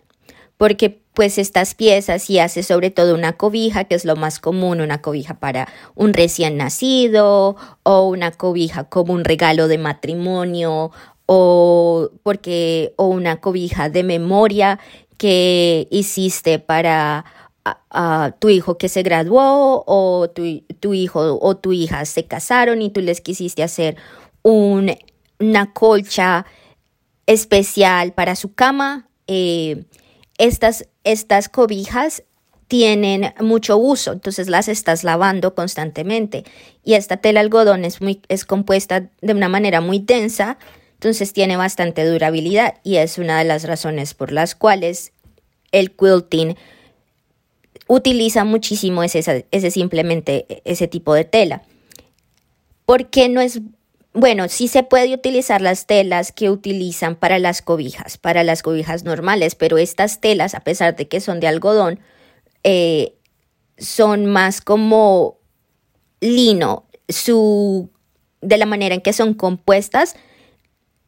Porque 0.57 1.01
pues 1.15 1.39
estas 1.39 1.75
piezas 1.75 2.29
y 2.29 2.41
hace 2.41 2.63
sobre 2.65 2.91
todo 2.91 3.15
una 3.15 3.35
cobija, 3.35 3.85
que 3.85 3.95
es 3.95 4.05
lo 4.05 4.17
más 4.17 4.41
común, 4.41 4.81
una 4.81 5.01
cobija 5.01 5.35
para 5.35 5.69
un 5.95 6.13
recién 6.13 6.57
nacido 6.57 7.57
o 7.85 8.09
una 8.09 8.33
cobija 8.33 8.85
como 8.85 9.13
un 9.13 9.25
regalo 9.25 9.69
de 9.69 9.79
matrimonio 9.79 10.91
o 11.27 12.11
porque 12.23 12.93
o 12.97 13.07
una 13.07 13.41
cobija 13.41 13.89
de 13.89 14.03
memoria 14.03 14.79
que 15.17 15.89
hiciste 15.91 16.59
para 16.59 17.25
a, 17.65 18.33
tu 18.39 18.51
hijo 18.51 18.77
que 18.77 18.89
se 18.89 19.03
graduó 19.03 19.85
o 19.87 20.29
tu, 20.29 20.93
hijo 20.95 21.39
o 21.41 21.57
tu 21.57 21.73
hija 21.73 22.05
se 22.05 22.27
casaron 22.27 22.83
y 22.83 22.91
tú 22.91 23.01
les 23.01 23.21
quisiste 23.21 23.63
hacer 23.63 23.97
un, 24.43 24.95
una 25.39 25.73
colcha 25.73 26.45
especial 27.27 28.13
para 28.13 28.37
su 28.37 28.53
cama. 28.53 29.09
Eh, 29.27 29.85
estas, 30.37 30.87
estas 31.05 31.49
cobijas 31.49 32.23
tienen 32.69 33.33
mucho 33.41 33.77
uso, 33.77 34.13
entonces 34.13 34.49
las 34.49 34.69
estás 34.69 35.05
lavando 35.05 35.55
constantemente 35.55 36.45
y 36.83 36.95
esta 36.95 37.19
tela 37.19 37.41
algodón 37.41 37.85
es, 37.85 38.01
muy, 38.01 38.21
es 38.29 38.45
compuesta 38.45 39.09
de 39.21 39.33
una 39.33 39.49
manera 39.49 39.81
muy 39.81 39.99
densa, 39.99 40.59
entonces 41.05 41.35
tiene 41.35 41.59
bastante 41.59 42.07
durabilidad 42.07 42.77
y 42.83 42.97
es 42.97 43.19
una 43.19 43.39
de 43.39 43.45
las 43.45 43.65
razones 43.65 44.15
por 44.15 44.33
las 44.33 44.55
cuales 44.55 45.13
el 45.71 45.95
quilting 45.95 46.57
utiliza 47.89 48.45
muchísimo 48.45 49.03
ese, 49.03 49.47
ese 49.51 49.71
simplemente 49.71 50.63
ese 50.65 50.89
tipo 50.89 51.13
de 51.13 51.25
tela. 51.25 51.61
Porque 52.87 53.29
no 53.29 53.43
es 53.43 53.61
bueno, 54.15 54.49
sí 54.49 54.67
se 54.67 54.83
puede 54.83 55.13
utilizar 55.13 55.61
las 55.61 55.87
telas 55.87 56.33
que 56.33 56.49
utilizan 56.49 57.17
para 57.17 57.39
las 57.39 57.61
cobijas, 57.61 58.17
para 58.17 58.43
las 58.43 58.63
cobijas 58.63 59.05
normales, 59.05 59.57
pero 59.57 59.77
estas 59.77 60.23
telas, 60.23 60.55
a 60.55 60.61
pesar 60.61 60.97
de 60.97 61.07
que 61.07 61.21
son 61.21 61.39
de 61.39 61.49
algodón, 61.49 62.01
eh, 62.63 63.13
son 63.77 64.25
más 64.25 64.63
como 64.63 65.37
lino. 66.21 66.87
Su, 67.11 67.91
de 68.41 68.57
la 68.57 68.65
manera 68.65 68.95
en 68.95 69.03
que 69.03 69.13
son 69.13 69.35
compuestas, 69.35 70.17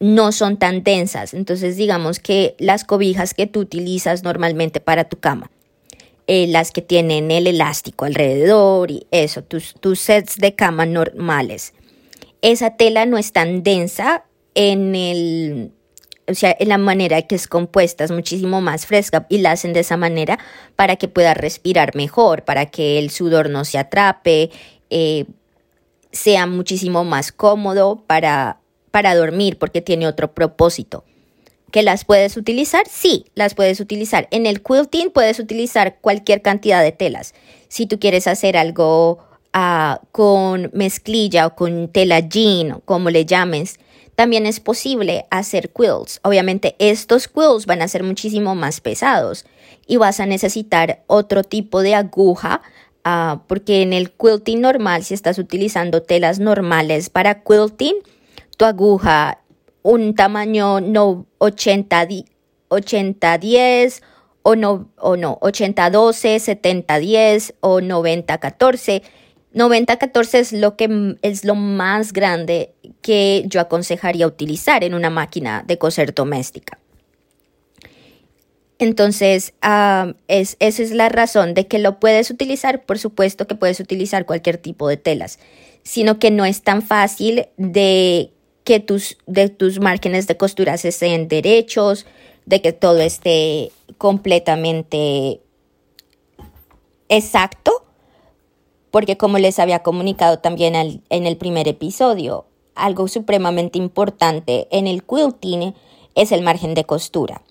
no 0.01 0.33
son 0.33 0.57
tan 0.59 0.83
densas. 0.83 1.35
Entonces, 1.35 1.77
digamos 1.77 2.19
que 2.19 2.55
las 2.59 2.85
cobijas 2.85 3.35
que 3.35 3.47
tú 3.47 3.61
utilizas 3.61 4.23
normalmente 4.23 4.81
para 4.81 5.05
tu 5.05 5.19
cama, 5.19 5.51
eh, 6.27 6.47
las 6.49 6.73
que 6.73 6.83
tienen 6.83 7.31
el 7.31 7.47
elástico 7.47 8.05
alrededor 8.05 8.91
y 8.91 9.07
eso, 9.11 9.43
tus, 9.43 9.75
tus 9.75 10.01
sets 10.01 10.37
de 10.37 10.55
cama 10.55 10.87
normales, 10.87 11.73
esa 12.43 12.77
tela 12.77 13.07
no 13.07 13.19
es 13.19 13.33
tan 13.33 13.63
densa 13.63 14.25
en 14.55 14.95
el, 14.95 15.73
o 16.29 16.35
sea, 16.35 16.55
en 16.59 16.69
la 16.69 16.79
manera 16.79 17.23
que 17.23 17.35
es 17.35 17.47
compuesta 17.47 18.05
es 18.05 18.11
muchísimo 18.11 18.61
más 18.61 18.87
fresca 18.87 19.27
y 19.29 19.39
la 19.39 19.53
hacen 19.53 19.73
de 19.73 19.81
esa 19.81 19.97
manera 19.97 20.39
para 20.75 20.97
que 20.97 21.09
pueda 21.09 21.35
respirar 21.35 21.95
mejor, 21.95 22.45
para 22.45 22.67
que 22.67 22.99
el 22.99 23.11
sudor 23.11 23.51
no 23.51 23.65
se 23.65 23.79
atrape, 23.79 24.51
eh, 24.91 25.27
sea 26.13 26.47
muchísimo 26.47 27.05
más 27.05 27.33
cómodo 27.33 28.03
para 28.07 28.59
para 28.97 29.15
dormir 29.15 29.59
porque 29.59 29.83
tiene 29.83 30.07
otro 30.07 30.33
propósito. 30.33 31.05
¿Que 31.71 31.83
las 31.83 32.07
puedes 32.07 32.39
utilizar? 32.39 32.87
Sí, 32.91 33.27
las 33.35 33.55
puedes 33.55 33.79
utilizar. 33.79 34.27
En 34.31 34.47
el 34.47 34.63
quilting 34.63 35.11
puedes 35.11 35.39
utilizar 35.39 35.99
cualquier 36.01 36.41
cantidad 36.41 36.83
de 36.83 36.93
telas. 36.93 37.35
Si 37.69 37.85
tú 37.85 37.99
quieres 37.99 38.27
hacer 38.27 38.57
algo 38.57 39.19
ah, 39.53 40.01
con 40.13 40.71
mezclilla 40.73 41.47
o 41.47 41.55
con 41.55 41.89
tela 41.89 42.21
jean 42.21 42.81
como 42.87 43.11
le 43.11 43.27
llames, 43.27 43.79
también 44.15 44.47
es 44.47 44.61
posible 44.61 45.27
hacer 45.31 45.75
quilts. 45.75 46.21
Obviamente 46.23 46.75
estos 46.79 47.29
quilts 47.29 47.67
van 47.67 47.83
a 47.83 47.89
ser 47.89 48.03
muchísimo 48.03 48.55
más 48.55 48.81
pesados 48.81 49.45
y 49.87 49.99
vas 49.99 50.21
a 50.21 50.25
necesitar 50.25 51.03
otro 51.07 51.45
tipo 51.45 51.83
de 51.83 51.95
aguja 51.95 52.63
ah, 53.05 53.43
porque 53.47 53.83
en 53.83 53.93
el 53.93 54.11
quilting 54.11 54.63
normal, 54.63 55.05
si 55.05 55.13
estás 55.13 55.39
utilizando 55.39 56.01
telas 56.01 56.39
normales 56.39 57.11
para 57.11 57.43
quilting, 57.43 57.97
tu 58.57 58.65
aguja 58.65 59.39
un 59.83 60.15
tamaño 60.15 60.81
no 60.81 61.27
80 61.39 62.09
80 62.69 63.39
10 63.39 64.03
o 64.43 64.57
no 64.57 64.89
o 64.97 65.17
no 65.17 65.39
80 65.41 65.91
12 65.91 66.41
70 66.41 66.99
10 66.99 67.55
o 67.61 67.81
90 67.81 68.39
14 68.39 69.03
90 69.53 69.97
14 69.97 70.39
es 70.39 70.53
lo 70.53 70.77
que 70.77 71.17
es 71.23 71.45
lo 71.45 71.55
más 71.55 72.13
grande 72.13 72.75
que 73.01 73.45
yo 73.47 73.61
aconsejaría 73.61 74.27
utilizar 74.27 74.85
en 74.85 74.93
una 74.93 75.09
máquina 75.09 75.65
de 75.67 75.79
coser 75.79 76.13
doméstica. 76.13 76.79
Entonces, 78.79 79.55
es, 80.29 80.57
esa 80.61 80.83
es 80.83 80.91
la 80.91 81.09
razón 81.09 81.55
de 81.55 81.67
que 81.67 81.79
lo 81.79 81.99
puedes 81.99 82.31
utilizar, 82.31 82.85
por 82.85 82.99
supuesto 82.99 83.47
que 83.47 83.55
puedes 83.55 83.81
utilizar 83.81 84.27
cualquier 84.27 84.59
tipo 84.59 84.89
de 84.89 84.99
telas, 84.99 85.39
sino 85.83 86.19
que 86.19 86.31
no 86.31 86.45
es 86.45 86.63
tan 86.63 86.83
fácil 86.83 87.47
de 87.57 88.33
que 88.67 88.81
tus, 88.81 89.17
de 89.27 89.49
tus 89.49 89.79
márgenes 89.79 90.27
de 90.27 90.37
costura 90.37 90.75
estén 90.75 91.29
derechos, 91.29 92.05
de 92.47 92.61
que 92.61 92.73
todo 92.73 92.99
esté 92.99 93.71
completamente 93.97 95.41
exacto, 97.09 97.85
porque 98.91 99.17
como 99.17 99.39
les 99.39 99.61
había 99.61 99.85
comunicado 99.85 100.41
también 100.41 100.75
en 100.75 101.27
el 101.27 101.37
primer 101.37 101.69
episodio, 101.69 102.47
algo 102.75 103.07
supremamente 103.07 103.79
importante 103.79 104.67
en 104.73 104.89
el 104.89 105.05
quilting 105.05 105.73
es 106.17 106.33
el 106.33 106.43
margen 106.43 106.75
de 106.75 106.83
costura, 106.83 107.43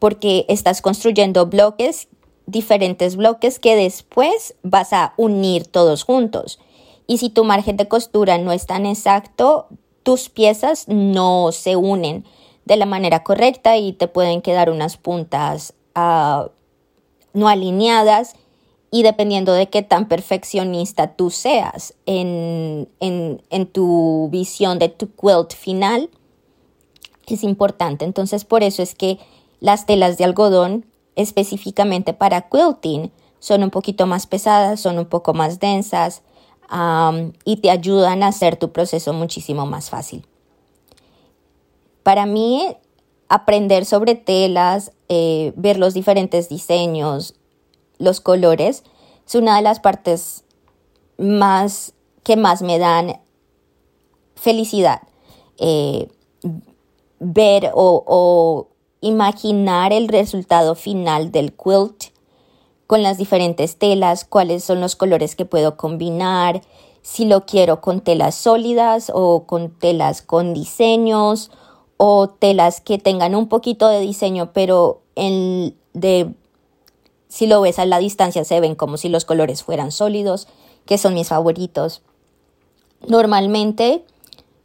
porque 0.00 0.44
estás 0.48 0.82
construyendo 0.82 1.46
bloques, 1.46 2.08
diferentes 2.46 3.14
bloques 3.14 3.60
que 3.60 3.76
después 3.76 4.56
vas 4.64 4.92
a 4.92 5.14
unir 5.16 5.68
todos 5.68 6.02
juntos. 6.02 6.58
Y 7.06 7.18
si 7.18 7.30
tu 7.30 7.44
margen 7.44 7.76
de 7.76 7.86
costura 7.86 8.38
no 8.38 8.50
es 8.50 8.66
tan 8.66 8.86
exacto, 8.86 9.68
tus 10.08 10.30
piezas 10.30 10.88
no 10.88 11.52
se 11.52 11.76
unen 11.76 12.24
de 12.64 12.78
la 12.78 12.86
manera 12.86 13.24
correcta 13.24 13.76
y 13.76 13.92
te 13.92 14.08
pueden 14.08 14.40
quedar 14.40 14.70
unas 14.70 14.96
puntas 14.96 15.74
ah, 15.94 16.48
no 17.34 17.46
alineadas 17.46 18.32
y 18.90 19.02
dependiendo 19.02 19.52
de 19.52 19.68
qué 19.68 19.82
tan 19.82 20.08
perfeccionista 20.08 21.08
tú 21.08 21.28
seas 21.28 21.92
en, 22.06 22.88
en, 23.00 23.66
tu 23.66 24.30
visión 24.32 24.78
de 24.78 24.88
tu 24.88 25.10
quilt 25.10 25.52
final, 25.52 26.08
es 27.26 27.44
importante. 27.44 28.06
Entonces 28.06 28.46
por 28.46 28.62
eso 28.62 28.82
es 28.82 28.94
que 28.94 29.18
las 29.60 29.84
telas 29.84 30.16
de 30.16 30.24
algodón 30.24 30.86
específicamente 31.16 32.14
para 32.14 32.48
quilting 32.48 33.12
son 33.40 33.62
un 33.62 33.68
poquito 33.68 34.06
más 34.06 34.26
pesadas, 34.26 34.80
son 34.80 34.98
un 34.98 35.04
poco 35.04 35.34
más 35.34 35.60
densas, 35.60 36.22
y 37.44 37.56
te 37.56 37.70
ayudan 37.70 38.22
a 38.22 38.28
hacer 38.28 38.56
tu 38.56 38.72
proceso 38.72 39.12
muchísimo 39.12 39.66
más 39.66 39.90
fácil. 39.90 40.26
Para 42.02 42.26
mí, 42.26 42.76
aprender 43.28 43.84
sobre 43.84 44.14
telas, 44.14 44.92
eh, 45.08 45.52
ver 45.56 45.78
los 45.78 45.94
diferentes 45.94 46.48
diseños, 46.48 47.34
los 47.98 48.20
colores, 48.20 48.84
es 49.26 49.34
una 49.34 49.56
de 49.56 49.62
las 49.62 49.80
partes 49.80 50.44
más 51.18 51.92
que 52.22 52.36
más 52.36 52.62
me 52.62 52.78
dan 52.78 53.20
felicidad. 54.34 55.02
Eh, 55.58 56.08
ver 57.18 57.72
o, 57.74 58.04
o 58.06 58.68
imaginar 59.00 59.92
el 59.92 60.08
resultado 60.08 60.74
final 60.74 61.32
del 61.32 61.52
quilt 61.52 62.12
con 62.88 63.02
las 63.02 63.18
diferentes 63.18 63.76
telas, 63.76 64.24
cuáles 64.24 64.64
son 64.64 64.80
los 64.80 64.96
colores 64.96 65.36
que 65.36 65.44
puedo 65.44 65.76
combinar, 65.76 66.62
si 67.02 67.26
lo 67.26 67.44
quiero 67.44 67.82
con 67.82 68.00
telas 68.00 68.34
sólidas 68.34 69.12
o 69.14 69.44
con 69.44 69.70
telas 69.70 70.22
con 70.22 70.54
diseños 70.54 71.50
o 71.98 72.30
telas 72.30 72.80
que 72.80 72.96
tengan 72.96 73.34
un 73.34 73.48
poquito 73.48 73.88
de 73.88 74.00
diseño 74.00 74.52
pero 74.54 75.02
en, 75.16 75.76
de 75.92 76.32
si 77.28 77.46
lo 77.46 77.60
ves 77.60 77.78
a 77.78 77.84
la 77.84 77.98
distancia 77.98 78.42
se 78.44 78.58
ven 78.58 78.74
como 78.74 78.96
si 78.96 79.10
los 79.10 79.26
colores 79.26 79.62
fueran 79.62 79.92
sólidos, 79.92 80.48
que 80.86 80.96
son 80.96 81.12
mis 81.12 81.28
favoritos. 81.28 82.00
Normalmente 83.06 84.02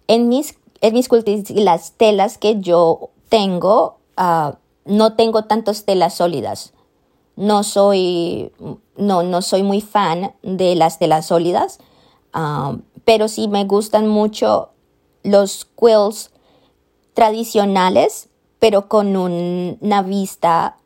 en 0.08 0.30
mis, 0.30 0.58
en 0.80 0.94
mis 0.94 1.10
y 1.50 1.62
las 1.62 1.92
telas 1.92 2.38
que 2.38 2.62
yo 2.62 3.10
tengo, 3.28 3.98
ah, 4.16 4.56
no 4.86 5.16
tengo 5.18 5.44
tantas 5.44 5.84
telas 5.84 6.14
sólidas. 6.14 6.74
No 7.36 7.64
soy, 7.64 8.52
no, 8.96 9.24
no 9.24 9.42
soy 9.42 9.64
muy 9.64 9.82
fan 9.82 10.34
de 10.44 10.76
las 10.76 11.00
telas 11.00 11.28
sólidas, 11.28 11.80
ah, 12.34 12.78
pero 13.06 13.28
sí 13.28 13.48
me 13.48 13.66
gustan 13.66 14.08
mucho 14.08 14.70
los 15.24 15.66
quills 15.66 16.32
tradicionales, 17.14 18.30
pero 18.60 18.88
con 18.88 19.16
una 19.16 20.02
vista 20.04 20.78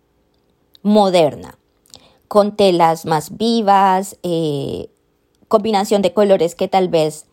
moderna, 0.84 1.58
con 2.28 2.56
telas 2.56 3.06
más 3.06 3.38
vivas, 3.38 4.18
eh, 4.24 4.90
combinación 5.48 6.02
de 6.02 6.14
colores 6.14 6.56
que 6.56 6.68
tal 6.68 6.90
vez 6.90 7.26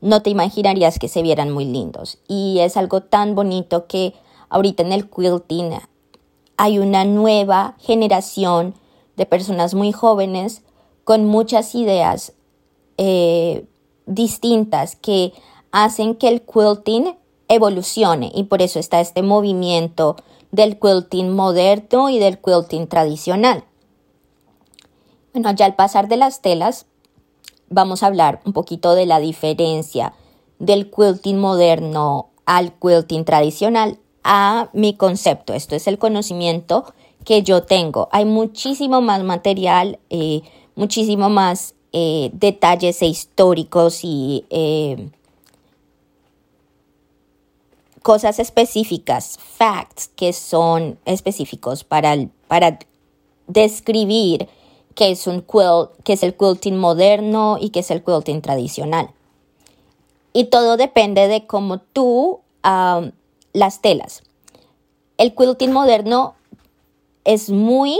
no 0.00 0.22
te 0.22 0.30
imaginarías 0.30 0.98
que 0.98 1.08
se 1.08 1.22
vieran 1.22 1.50
muy 1.50 1.64
lindos. 1.64 2.18
Y 2.28 2.60
es 2.60 2.76
algo 2.76 3.02
tan 3.02 3.34
bonito 3.34 3.86
que 3.86 4.14
ahorita 4.48 4.82
en 4.82 4.92
el 4.92 5.08
quilting 5.08 5.72
hay 6.58 6.80
una 6.80 7.04
nueva 7.04 7.76
generación 7.78 8.74
de 9.16 9.26
personas 9.26 9.74
muy 9.74 9.92
jóvenes 9.92 10.62
con 11.04 11.24
muchas 11.24 11.74
ideas 11.74 12.34
eh, 12.98 13.64
distintas 14.06 14.96
que 14.96 15.32
hacen 15.70 16.16
que 16.16 16.28
el 16.28 16.42
quilting 16.42 17.16
evolucione 17.46 18.32
y 18.34 18.44
por 18.44 18.60
eso 18.60 18.80
está 18.80 19.00
este 19.00 19.22
movimiento 19.22 20.16
del 20.50 20.78
quilting 20.80 21.34
moderno 21.34 22.10
y 22.10 22.18
del 22.18 22.38
quilting 22.38 22.88
tradicional. 22.88 23.64
Bueno, 25.32 25.52
ya 25.52 25.64
al 25.64 25.76
pasar 25.76 26.08
de 26.08 26.16
las 26.16 26.42
telas, 26.42 26.86
vamos 27.68 28.02
a 28.02 28.08
hablar 28.08 28.40
un 28.44 28.52
poquito 28.52 28.96
de 28.96 29.06
la 29.06 29.20
diferencia 29.20 30.12
del 30.58 30.90
quilting 30.90 31.38
moderno 31.38 32.30
al 32.46 32.72
quilting 32.72 33.24
tradicional 33.24 34.00
a 34.30 34.68
mi 34.74 34.92
concepto. 34.92 35.54
Esto 35.54 35.74
es 35.74 35.86
el 35.86 35.98
conocimiento 35.98 36.84
que 37.24 37.42
yo 37.42 37.62
tengo. 37.62 38.10
Hay 38.12 38.26
muchísimo 38.26 39.00
más 39.00 39.24
material, 39.24 39.98
eh, 40.10 40.42
muchísimo 40.76 41.30
más 41.30 41.74
eh, 41.92 42.28
detalles 42.34 43.00
históricos 43.00 44.00
y 44.02 44.44
eh, 44.50 45.08
cosas 48.02 48.38
específicas, 48.38 49.38
facts 49.38 50.10
que 50.14 50.34
son 50.34 50.98
específicos 51.06 51.82
para, 51.82 52.14
para 52.48 52.78
describir 53.46 54.46
qué 54.94 55.12
es 55.12 55.26
un 55.26 55.40
quilt, 55.40 55.90
qué 56.04 56.12
es 56.12 56.22
el 56.22 56.36
quilting 56.36 56.76
moderno 56.76 57.56
y 57.58 57.70
qué 57.70 57.80
es 57.80 57.90
el 57.90 58.04
quilting 58.04 58.42
tradicional. 58.42 59.08
Y 60.34 60.44
todo 60.44 60.76
depende 60.76 61.28
de 61.28 61.46
cómo 61.46 61.78
tú 61.78 62.40
las 63.52 63.80
telas. 63.80 64.22
El 65.16 65.34
quilting 65.34 65.72
moderno 65.72 66.34
es 67.24 67.50
muy 67.50 67.98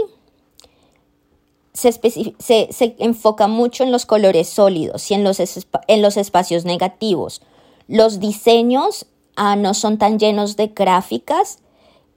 se, 1.72 1.92
se, 1.92 2.96
enfoca 2.98 3.46
mucho 3.46 3.84
en 3.84 3.92
los 3.92 4.04
colores 4.04 4.48
sólidos 4.48 5.11
y 5.11 5.14
en 5.14 5.22
los, 5.22 5.38
en 5.40 6.02
los 6.02 6.16
espacios 6.16 6.64
negativos. 6.64 7.40
Los 7.87 8.18
diseños 8.18 9.06
Ah, 9.40 9.54
no 9.54 9.72
son 9.72 9.98
tan 9.98 10.18
llenos 10.18 10.56
de 10.56 10.66
gráficas 10.66 11.61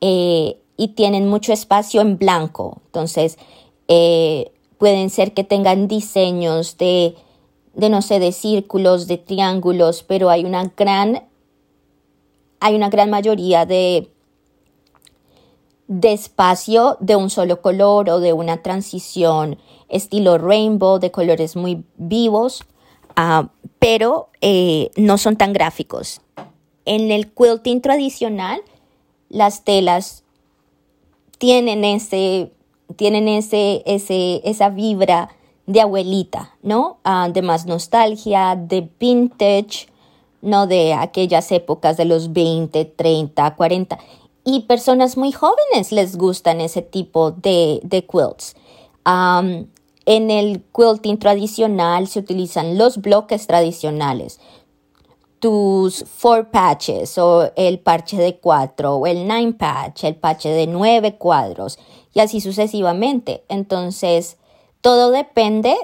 eh, 0.01 0.57
y 0.75 0.87
tienen 0.95 1.29
mucho 1.29 1.53
espacio 1.53 2.01
en 2.01 2.17
blanco. 2.17 2.81
Entonces, 2.87 3.37
eh, 3.87 4.51
pueden 4.79 5.11
ser 5.11 5.35
que 5.35 5.43
tengan 5.43 5.87
diseños 5.87 6.77
de, 6.79 7.13
de, 7.75 7.89
no 7.89 8.01
sé, 8.01 8.17
de 8.19 8.31
círculos, 8.31 9.05
de 9.05 9.19
triángulos, 9.19 10.01
pero 10.01 10.31
hay 10.31 10.45
una 10.45 10.73
gran, 10.75 11.27
hay 12.61 12.75
una 12.75 12.89
gran 12.89 13.09
mayoría 13.09 13.65
de, 13.65 14.09
de 15.87 16.13
espacio 16.13 16.95
de 17.01 17.17
un 17.17 17.29
solo 17.29 17.61
color 17.61 18.09
o 18.09 18.19
de 18.21 18.31
una 18.31 18.61
transición 18.61 19.57
estilo 19.89 20.37
rainbow, 20.37 20.99
de 20.99 21.11
colores 21.11 21.55
muy 21.57 21.83
vivos, 21.97 22.63
ah, 23.17 23.49
pero 23.79 24.29
eh, 24.39 24.91
no 24.95 25.17
son 25.17 25.35
tan 25.35 25.53
gráficos. 25.53 26.21
En 26.85 27.11
el 27.11 27.31
quilting 27.33 27.81
tradicional, 27.81 28.61
las 29.27 29.63
telas 29.63 30.23
tienen 31.39 31.83
ese, 31.83 32.51
tienen 32.95 33.27
ese, 33.27 33.81
ese, 33.87 34.41
esa 34.45 34.69
vibra 34.69 35.29
de 35.65 35.81
abuelita, 35.81 36.55
¿no? 36.61 36.99
Ah, 37.03 37.29
de 37.33 37.41
más 37.41 37.65
nostalgia, 37.65 38.55
de 38.55 38.87
vintage, 38.99 39.87
¿no? 40.41 40.67
De 40.67 40.93
aquellas 40.93 41.51
épocas 41.51 41.97
de 41.97 42.05
los 42.05 42.33
20, 42.33 42.85
30, 42.85 43.55
40. 43.55 43.99
Y 44.43 44.61
personas 44.61 45.17
muy 45.17 45.31
jóvenes 45.31 45.91
les 45.91 46.17
gustan 46.17 46.61
ese 46.61 46.81
tipo 46.81 47.31
de, 47.31 47.79
de 47.83 48.05
quilts. 48.05 48.55
en 49.05 50.31
el 50.31 50.63
quilting 50.75 51.19
tradicional 51.19 52.07
se 52.07 52.19
utilizan 52.19 52.77
los 52.77 52.97
bloques 52.97 53.45
tradicionales, 53.45 54.39
tus 55.39 56.05
four 56.05 56.49
patches 56.49 57.17
o 57.17 57.51
el 57.55 57.79
parche 57.79 58.17
de 58.17 58.37
cuatro 58.37 58.95
o 58.95 59.07
el 59.07 59.27
nine 59.27 59.53
patch, 59.53 60.03
el 60.03 60.15
parche 60.15 60.49
de 60.49 60.67
nueve 60.67 61.15
cuadros 61.17 61.79
y 62.13 62.19
así 62.19 62.41
sucesivamente. 62.41 63.43
Entonces, 63.49 64.37
todo 64.81 65.11
depende 65.11 65.75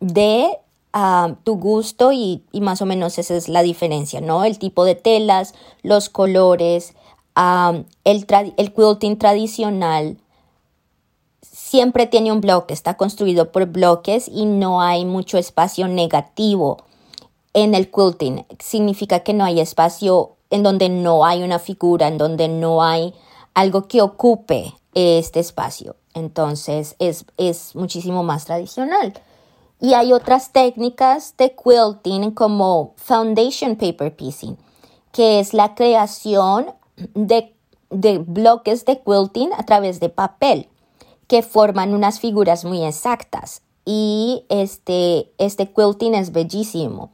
de 0.00 0.58
ah, 0.94 1.34
tu 1.44 1.58
gusto 1.58 2.12
y, 2.12 2.42
más 2.54 2.80
o 2.80 2.86
menos 2.86 3.18
esa 3.18 3.34
es 3.36 3.50
la 3.50 3.62
diferencia, 3.62 4.22
¿no? 4.22 4.44
El 4.44 4.58
tipo 4.58 4.86
de 4.86 4.94
telas, 4.94 5.54
los 5.82 6.08
colores, 6.08 6.94
el, 7.36 8.26
el 8.56 8.72
quilting 8.72 9.18
tradicional 9.18 10.16
siempre 11.42 12.06
tiene 12.06 12.30
un 12.30 12.40
bloque, 12.40 12.72
está 12.72 12.96
construido 12.96 13.50
por 13.50 13.66
bloques 13.66 14.28
y 14.28 14.46
no 14.46 14.80
hay 14.80 15.04
mucho 15.04 15.38
espacio 15.38 15.88
negativo 15.88 16.84
en 17.52 17.74
el 17.74 17.90
quilting. 17.90 18.46
Significa 18.60 19.20
que 19.20 19.34
no 19.34 19.44
hay 19.44 19.60
espacio 19.60 20.36
en 20.50 20.62
donde 20.62 20.88
no 20.88 21.24
hay 21.24 21.42
una 21.42 21.58
figura, 21.58 22.06
en 22.06 22.16
donde 22.16 22.48
no 22.48 22.82
hay 22.84 23.12
algo 23.54 23.88
que 23.88 24.02
ocupe 24.02 24.74
este 24.94 25.40
espacio. 25.40 25.96
Entonces 26.14 26.94
es, 26.98 27.24
es 27.38 27.74
muchísimo 27.74 28.22
más 28.22 28.44
tradicional. 28.44 29.14
Y 29.80 29.94
hay 29.94 30.12
otras 30.12 30.52
técnicas 30.52 31.36
de 31.36 31.54
quilting 31.54 32.30
como 32.30 32.94
foundation 32.96 33.76
paper 33.76 34.14
piecing, 34.14 34.56
que 35.12 35.40
es 35.40 35.52
la 35.52 35.74
creación 35.74 36.66
de, 37.14 37.54
de 37.90 38.18
bloques 38.18 38.84
de 38.84 39.00
quilting 39.00 39.52
a 39.52 39.64
través 39.64 40.00
de 40.00 40.08
papel 40.08 40.68
que 41.26 41.42
forman 41.42 41.94
unas 41.94 42.20
figuras 42.20 42.64
muy 42.64 42.84
exactas. 42.84 43.62
Y 43.84 44.44
este, 44.48 45.30
este 45.38 45.70
quilting 45.72 46.14
es 46.14 46.32
bellísimo 46.32 47.10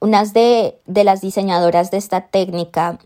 una 0.00 0.24
de, 0.24 0.80
las 0.86 1.20
diseñadoras 1.20 1.90
de 1.90 1.98
esta 1.98 2.22
técnica, 2.28 2.98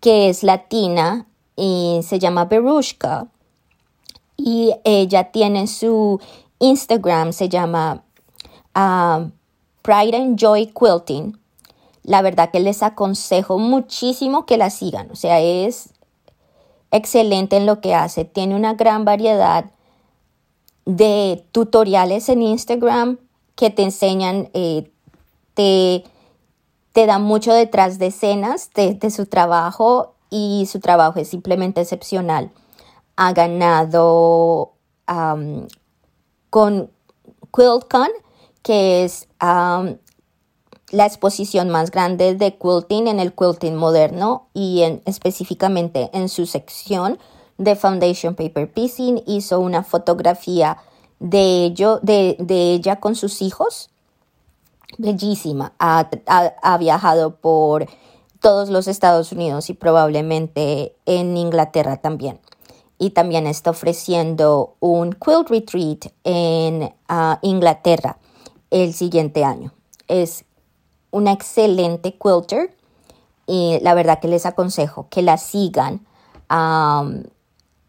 que 0.00 0.28
es 0.28 0.42
latina 0.42 1.26
y 1.56 2.00
se 2.02 2.18
llama 2.18 2.44
Berushka, 2.44 3.28
y 4.36 4.74
ella 4.84 5.30
tiene 5.30 5.66
su 5.66 6.20
Instagram, 6.58 7.32
se 7.32 7.48
llama 7.48 8.04
ah, 8.74 9.26
Pride 9.82 10.16
and 10.16 10.38
Joy 10.38 10.72
Quilting. 10.72 11.38
La 12.02 12.22
verdad 12.22 12.50
que 12.50 12.60
les 12.60 12.82
aconsejo 12.82 13.58
muchísimo 13.58 14.46
que 14.46 14.56
la 14.56 14.70
sigan, 14.70 15.10
o 15.10 15.16
sea, 15.16 15.40
es 15.40 15.90
excelente 16.90 17.56
en 17.56 17.66
lo 17.66 17.80
que 17.80 17.94
hace, 17.94 18.24
tiene 18.24 18.56
una 18.56 18.74
gran 18.74 19.04
variedad 19.04 19.70
de 20.86 21.44
tutoriales 21.52 22.30
en 22.30 22.42
Instagram 22.42 23.18
que 23.56 23.68
te 23.68 23.82
enseñan 23.82 24.48
eh, 24.54 24.90
te, 25.52 26.04
te 26.92 27.06
da 27.06 27.18
mucho 27.18 27.52
detrás 27.52 27.98
de 27.98 28.06
escenas 28.06 28.70
de, 28.74 29.10
su 29.10 29.26
trabajo 29.26 30.14
y 30.30 30.66
su 30.70 30.80
trabajo 30.80 31.18
es 31.18 31.28
simplemente 31.28 31.80
excepcional. 31.80 32.52
Ha 33.16 33.32
ganado 33.32 34.72
con 36.50 36.90
QuiltCon, 37.50 38.08
que 38.62 39.04
es 39.04 39.28
la 39.40 41.06
exposición 41.06 41.68
más 41.70 41.90
grande 41.90 42.34
de 42.34 42.56
quilting 42.56 43.08
en 43.08 43.20
el 43.20 43.34
quilting 43.34 43.76
moderno 43.76 44.48
y 44.54 44.82
en, 44.82 45.02
específicamente 45.04 46.10
en 46.12 46.28
su 46.28 46.46
sección 46.46 47.18
de 47.58 47.76
Foundation 47.76 48.34
Paper 48.34 48.72
Piecing 48.72 49.22
hizo 49.26 49.60
una 49.60 49.82
fotografía 49.82 50.78
de, 51.18 51.64
ello, 51.64 51.98
de, 52.02 52.36
de 52.38 52.72
ella 52.72 52.96
con 52.96 53.16
sus 53.16 53.42
hijos 53.42 53.90
bellísima. 54.96 55.72
Ha, 55.78 56.78
viajado 56.78 57.36
por 57.36 57.86
todos 58.40 58.70
los 58.70 58.88
Estados 58.88 59.32
Unidos 59.32 59.68
y 59.68 59.74
probablemente 59.74 60.94
en 61.06 61.36
Inglaterra 61.36 61.98
también. 61.98 62.40
Y 62.98 63.10
también 63.10 63.46
está 63.46 63.70
ofreciendo 63.70 64.74
un 64.80 65.12
quilt 65.12 65.48
retreat 65.48 66.12
en 66.24 66.92
ah, 67.08 67.38
Inglaterra 67.42 68.18
el 68.70 68.92
siguiente 68.92 69.44
año. 69.44 69.72
Es 70.08 70.44
una 71.10 71.32
excelente 71.32 72.18
quilter 72.18 72.76
y 73.46 73.78
la 73.80 73.94
verdad 73.94 74.20
que 74.20 74.28
les 74.28 74.46
aconsejo 74.46 75.08
que 75.08 75.22
la 75.22 75.38
sigan. 75.38 76.06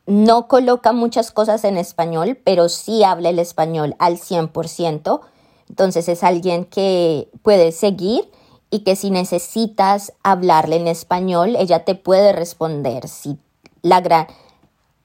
no 0.05 0.47
coloca 0.47 0.91
muchas 0.91 1.31
cosas 1.31 1.63
en 1.63 1.77
español, 1.77 2.39
pero 2.43 2.69
sí 2.69 3.03
habla 3.03 3.29
el 3.29 3.39
español 3.39 3.95
al 3.99 4.17
100%. 4.17 5.21
Entonces 5.69 6.09
es 6.09 6.23
alguien 6.23 6.65
que 6.65 7.29
puede 7.43 7.71
seguir 7.71 8.31
y 8.71 8.79
que 8.79 8.95
si 8.95 9.11
necesitas 9.11 10.13
hablarle 10.23 10.77
en 10.77 10.87
español, 10.87 11.55
ella 11.57 11.85
te 11.85 11.95
puede 11.95 12.31
responder. 12.31 13.07
Si 13.07 13.37
la 13.81 14.01
gran, 14.01 14.27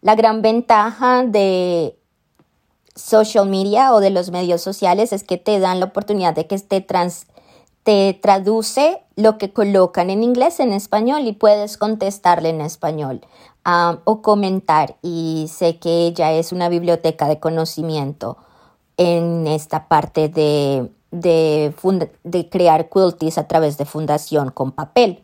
la 0.05 0.15
gran 0.17 0.43
ventaja 0.43 1.25
de 1.25 1.99
social 2.95 3.49
media 3.49 3.95
o 3.95 4.01
de 4.01 4.11
los 4.11 4.31
medios 4.31 4.61
sociales 4.61 5.15
es 5.15 5.25
que 5.25 5.39
te 5.39 5.59
dan 5.59 5.81
la 5.81 5.87
oportunidad 5.87 6.35
de 6.35 6.47
que 6.47 6.59
te, 6.59 6.83
trans, 6.83 7.27
te 7.85 8.13
traduce 8.13 9.01
lo 9.17 9.39
que 9.39 9.55
colocan 9.55 10.11
en 10.11 10.23
inglés 10.23 10.61
en 10.61 10.75
español 10.75 11.23
y 11.27 11.33
puedes 11.33 11.79
contestarle 11.79 12.51
en 12.51 12.61
español 12.61 13.23
o 14.05 14.21
comentar. 14.21 14.97
Y 15.01 15.47
sé 15.51 15.79
que 15.79 16.07
ella 16.07 16.33
es 16.33 16.53
una 16.53 16.69
biblioteca 16.69 17.27
de 17.27 17.41
conocimiento 17.41 18.37
en 18.99 19.47
esta 19.47 19.89
parte 19.89 20.29
de, 20.29 20.91
de, 21.13 21.75
de 22.25 22.49
crear 22.51 22.91
quilties 22.91 23.39
a 23.39 23.49
través 23.49 23.79
de 23.79 23.87
fundación 23.87 24.51
con 24.51 24.73
papel. 24.73 25.24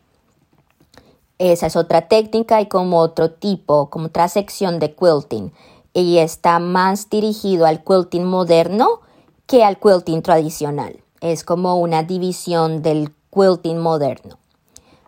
Esa 1.41 1.65
es 1.65 1.75
otra 1.75 2.07
técnica 2.07 2.61
y 2.61 2.67
como 2.67 2.99
otro 2.99 3.31
tipo, 3.31 3.89
como 3.89 4.05
otra 4.05 4.27
sección 4.27 4.77
de 4.77 4.93
quilting. 4.93 5.51
Y 5.91 6.19
está 6.19 6.59
más 6.59 7.09
dirigido 7.09 7.65
al 7.65 7.83
quilting 7.83 8.25
moderno 8.25 9.01
que 9.47 9.63
al 9.63 9.79
quilting 9.79 10.21
tradicional. 10.21 10.99
Es 11.19 11.43
como 11.43 11.79
una 11.79 12.03
división 12.03 12.83
del 12.83 13.15
quilting 13.33 13.79
moderno. 13.79 14.37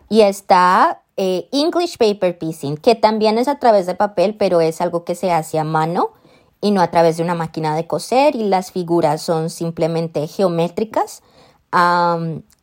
Y 0.08 0.22
está 0.22 1.02
eh, 1.16 1.48
English 1.52 1.98
Paper 1.98 2.36
Piecing, 2.36 2.78
que 2.78 2.96
también 2.96 3.38
es 3.38 3.46
a 3.46 3.60
través 3.60 3.86
de 3.86 3.94
papel, 3.94 4.36
pero 4.36 4.60
es 4.60 4.80
algo 4.80 5.04
que 5.04 5.14
se 5.14 5.30
hace 5.30 5.60
a 5.60 5.64
mano 5.64 6.10
y 6.60 6.72
no 6.72 6.80
a 6.80 6.90
través 6.90 7.16
de 7.16 7.22
una 7.22 7.36
máquina 7.36 7.76
de 7.76 7.86
coser 7.86 8.34
y 8.34 8.42
las 8.48 8.72
figuras 8.72 9.22
son 9.22 9.50
simplemente 9.50 10.26
geométricas. 10.26 11.22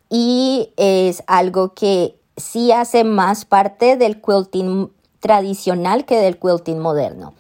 y 0.10 0.74
es 0.76 1.24
algo 1.28 1.74
que 1.74 2.21
sí 2.42 2.72
hace 2.72 3.04
más 3.04 3.46
parte 3.46 3.96
del 3.96 4.22
quilting 4.22 4.92
tradicional 5.20 6.06
que 6.06 6.18
del 6.18 6.38
quilting 6.38 6.80
moderno. 6.80 7.34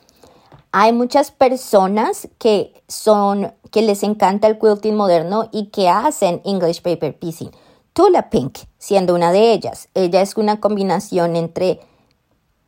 Hay 0.71 0.93
muchas 0.93 1.31
personas 1.31 2.29
que 2.37 2.81
son 2.87 3.53
que 3.71 3.81
les 3.81 4.03
encanta 4.03 4.47
el 4.47 4.59
quilting 4.59 4.95
moderno 4.95 5.49
y 5.51 5.67
que 5.67 5.89
hacen 5.89 6.41
English 6.45 6.81
paper 6.81 7.17
piecing. 7.17 7.51
Tula 7.93 8.29
Pink 8.29 8.59
siendo 8.77 9.13
una 9.15 9.31
de 9.31 9.51
ellas. 9.51 9.89
Ella 9.93 10.21
es 10.21 10.37
una 10.37 10.59
combinación 10.59 11.35
entre 11.35 11.81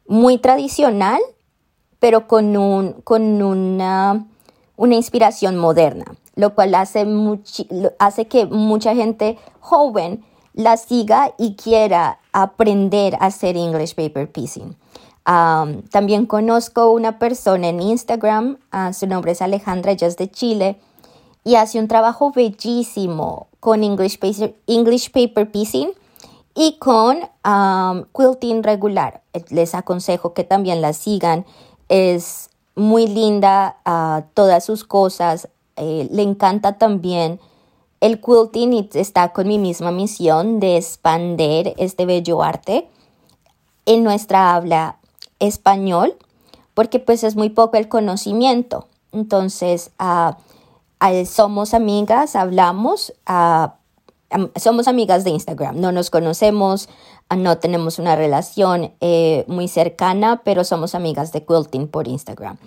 muy 0.06 0.38
tradicional, 0.38 1.22
pero 2.00 2.28
con, 2.28 2.58
un, 2.58 2.94
con 3.04 3.42
una, 3.42 4.26
una 4.76 4.96
inspiración 4.96 5.56
moderna, 5.58 6.06
lo 6.36 6.54
cual 6.56 6.76
hace, 6.76 7.06
hace 8.00 8.28
que 8.28 8.46
mucha 8.46 8.96
gente 8.96 9.38
joven 9.62 10.26
la 10.54 10.76
siga 10.76 11.34
y 11.38 11.56
quiera 11.56 12.20
aprender 12.34 13.16
a 13.16 13.28
hacer 13.28 13.56
English 13.56 13.96
Paper 13.96 14.32
Piecing. 14.32 14.76
también 15.24 16.26
conozco 16.26 16.92
una 16.92 17.18
persona 17.18 17.70
en 17.70 17.82
Instagram, 17.82 18.58
ah, 18.72 18.92
su 18.92 19.08
nombre 19.08 19.32
es 19.32 19.42
Alejandra, 19.42 19.94
ella 19.94 20.10
de 20.10 20.30
Chile, 20.30 20.80
y 21.46 21.56
hace 21.56 21.80
un 21.80 21.88
trabajo 21.88 22.32
bellísimo 22.32 23.48
con 23.60 23.84
English 23.84 24.20
Paper, 24.20 24.56
English 24.68 25.12
paper 25.12 25.50
Piecing 25.50 25.92
y 26.56 26.78
con 26.80 27.20
quilting 28.14 28.64
regular. 28.64 29.22
Les 29.50 29.76
aconsejo 29.76 30.34
que 30.34 30.44
también 30.44 30.82
la 30.82 30.94
sigan. 30.94 31.46
Es 31.90 32.50
muy 32.76 33.08
linda 33.08 33.78
uh, 33.86 34.24
todas 34.34 34.66
sus 34.66 34.84
cosas. 34.84 35.50
Eh, 35.76 36.08
le 36.12 36.22
encanta 36.22 36.78
también 36.78 37.40
el 38.04 38.20
quilting 38.20 38.90
está 38.96 39.32
con 39.32 39.48
mi 39.48 39.58
misma 39.58 39.92
misión 39.92 40.60
de 40.60 40.76
expander 40.76 41.74
este 41.78 42.06
bello 42.06 42.44
arte 42.44 42.90
en 43.86 44.04
nuestra 44.04 44.56
habla 44.56 44.98
español, 45.40 46.14
porque 46.74 47.00
pues 47.00 47.24
es 47.24 47.38
muy 47.38 47.50
poco 47.50 47.78
el 47.78 47.88
conocimiento. 47.88 48.90
Entonces, 49.14 49.92
ah, 50.00 50.38
somos 51.26 51.74
amigas, 51.74 52.36
hablamos, 52.36 53.14
ah, 53.26 53.76
somos 54.58 54.90
amigas 54.90 55.24
de 55.24 55.30
Instagram, 55.30 55.80
no 55.80 55.94
nos 55.94 56.10
conocemos, 56.10 56.90
ah, 57.30 57.38
no 57.38 57.58
tenemos 57.60 58.00
una 58.00 58.18
relación 58.18 58.92
eh, 59.00 59.46
muy 59.48 59.70
cercana, 59.70 60.42
pero 60.44 60.66
somos 60.66 60.94
amigas 60.94 61.32
de 61.32 61.46
quilting 61.46 61.88
por 61.88 62.10
Instagram 62.10 62.58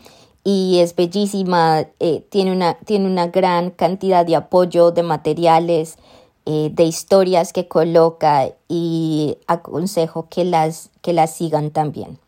y 0.48 0.78
es 0.78 0.94
bellísima, 0.94 1.88
eh, 1.98 2.24
tiene, 2.30 2.52
una, 2.52 2.74
tiene 2.74 3.06
una 3.06 3.26
gran 3.26 3.70
cantidad 3.70 4.24
de 4.24 4.37
apoyo 4.37 4.92
de 4.92 5.02
materiales, 5.02 5.98
eh, 6.44 6.70
de 6.72 6.85
historias 6.85 7.52
que 7.52 7.66
coloca 7.66 8.50
y 8.68 9.38
aconsejo 9.48 10.28
que 10.28 10.44
las, 10.44 10.90
que 11.02 11.12
las 11.12 11.35
sigan 11.35 11.72
también. 11.72 12.20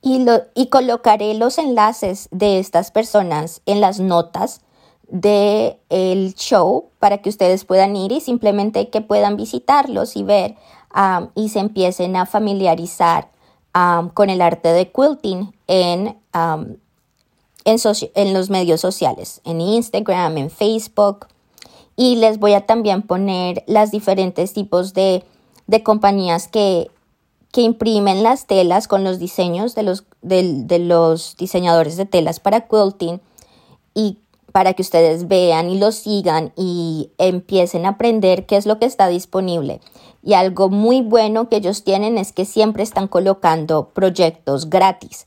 Y, 0.00 0.20
lo, 0.20 0.42
y 0.54 0.68
colocaré 0.68 1.34
los 1.34 1.58
enlaces 1.58 2.28
de 2.30 2.60
estas 2.60 2.92
personas 2.92 3.62
en 3.66 3.80
las 3.80 3.98
notas 3.98 4.60
del 5.08 5.76
el 5.88 6.36
show 6.36 6.84
para 7.00 7.18
que 7.18 7.30
ustedes 7.30 7.64
puedan 7.64 7.96
ir 7.96 8.12
y 8.12 8.20
simplemente 8.20 8.90
que 8.90 9.00
puedan 9.00 9.36
visitarlos 9.36 10.14
y 10.14 10.22
ver 10.22 10.54
ah, 10.92 11.30
y 11.34 11.48
se 11.48 11.58
empiecen 11.58 12.14
a 12.14 12.26
familiarizar 12.26 13.28
con 14.14 14.30
el 14.30 14.42
arte 14.42 14.72
de 14.72 14.90
quilting 14.90 15.52
en, 15.70 16.16
en, 17.64 18.34
los 18.34 18.50
medios 18.50 18.80
sociales, 18.80 19.40
en 19.44 19.60
Instagram, 19.60 20.36
en 20.36 20.50
Facebook. 20.50 21.28
Y 21.96 22.16
les 22.16 22.40
voy 22.40 22.54
a 22.54 22.66
también 22.66 23.02
poner 23.02 23.62
las 23.68 23.92
diferentes 23.92 24.52
tipos 24.52 24.94
de, 24.94 25.24
compañías 25.84 26.48
que, 26.48 26.90
que, 27.52 27.60
imprimen 27.60 28.24
las 28.24 28.48
telas 28.48 28.88
con 28.88 29.04
los 29.04 29.20
diseños 29.20 29.76
de 29.76 29.84
los, 29.84 30.04
de 30.22 30.78
los 30.80 31.36
diseñadores 31.36 31.96
de 31.96 32.06
telas 32.06 32.40
para 32.40 32.66
quilting 32.66 33.20
y 33.94 34.18
para 34.50 34.72
que 34.72 34.82
ustedes 34.82 35.28
vean 35.28 35.70
y 35.70 35.78
lo 35.78 35.92
sigan 35.92 36.52
y 36.56 37.10
empiecen 37.18 37.86
a 37.86 37.90
aprender 37.90 38.46
qué 38.46 38.56
es 38.56 38.66
lo 38.66 38.80
que 38.80 38.86
está 38.86 39.06
disponible. 39.06 39.80
Y 40.24 40.32
algo 40.32 40.68
muy 40.68 41.00
bueno 41.00 41.48
que 41.48 41.56
ellos 41.56 41.84
tienen 41.84 42.18
es 42.18 42.32
que 42.32 42.44
siempre 42.44 42.82
están 42.82 43.06
colocando 43.06 43.90
proyectos 43.90 44.68
gratis 44.68 45.26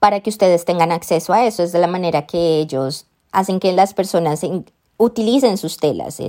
para 0.00 0.20
que 0.20 0.30
ustedes 0.30 0.64
tengan 0.64 0.90
acceso 0.90 1.32
a 1.32 1.46
eso. 1.46 1.62
Es 1.62 1.70
de 1.70 1.78
la 1.78 1.86
manera 1.86 2.26
que 2.26 2.58
ellos 2.58 3.06
hacen 3.30 3.60
que 3.60 3.72
las 3.72 3.94
personas 3.94 4.40
utilicen 4.96 5.56
sus 5.56 5.76
telas, 5.76 6.20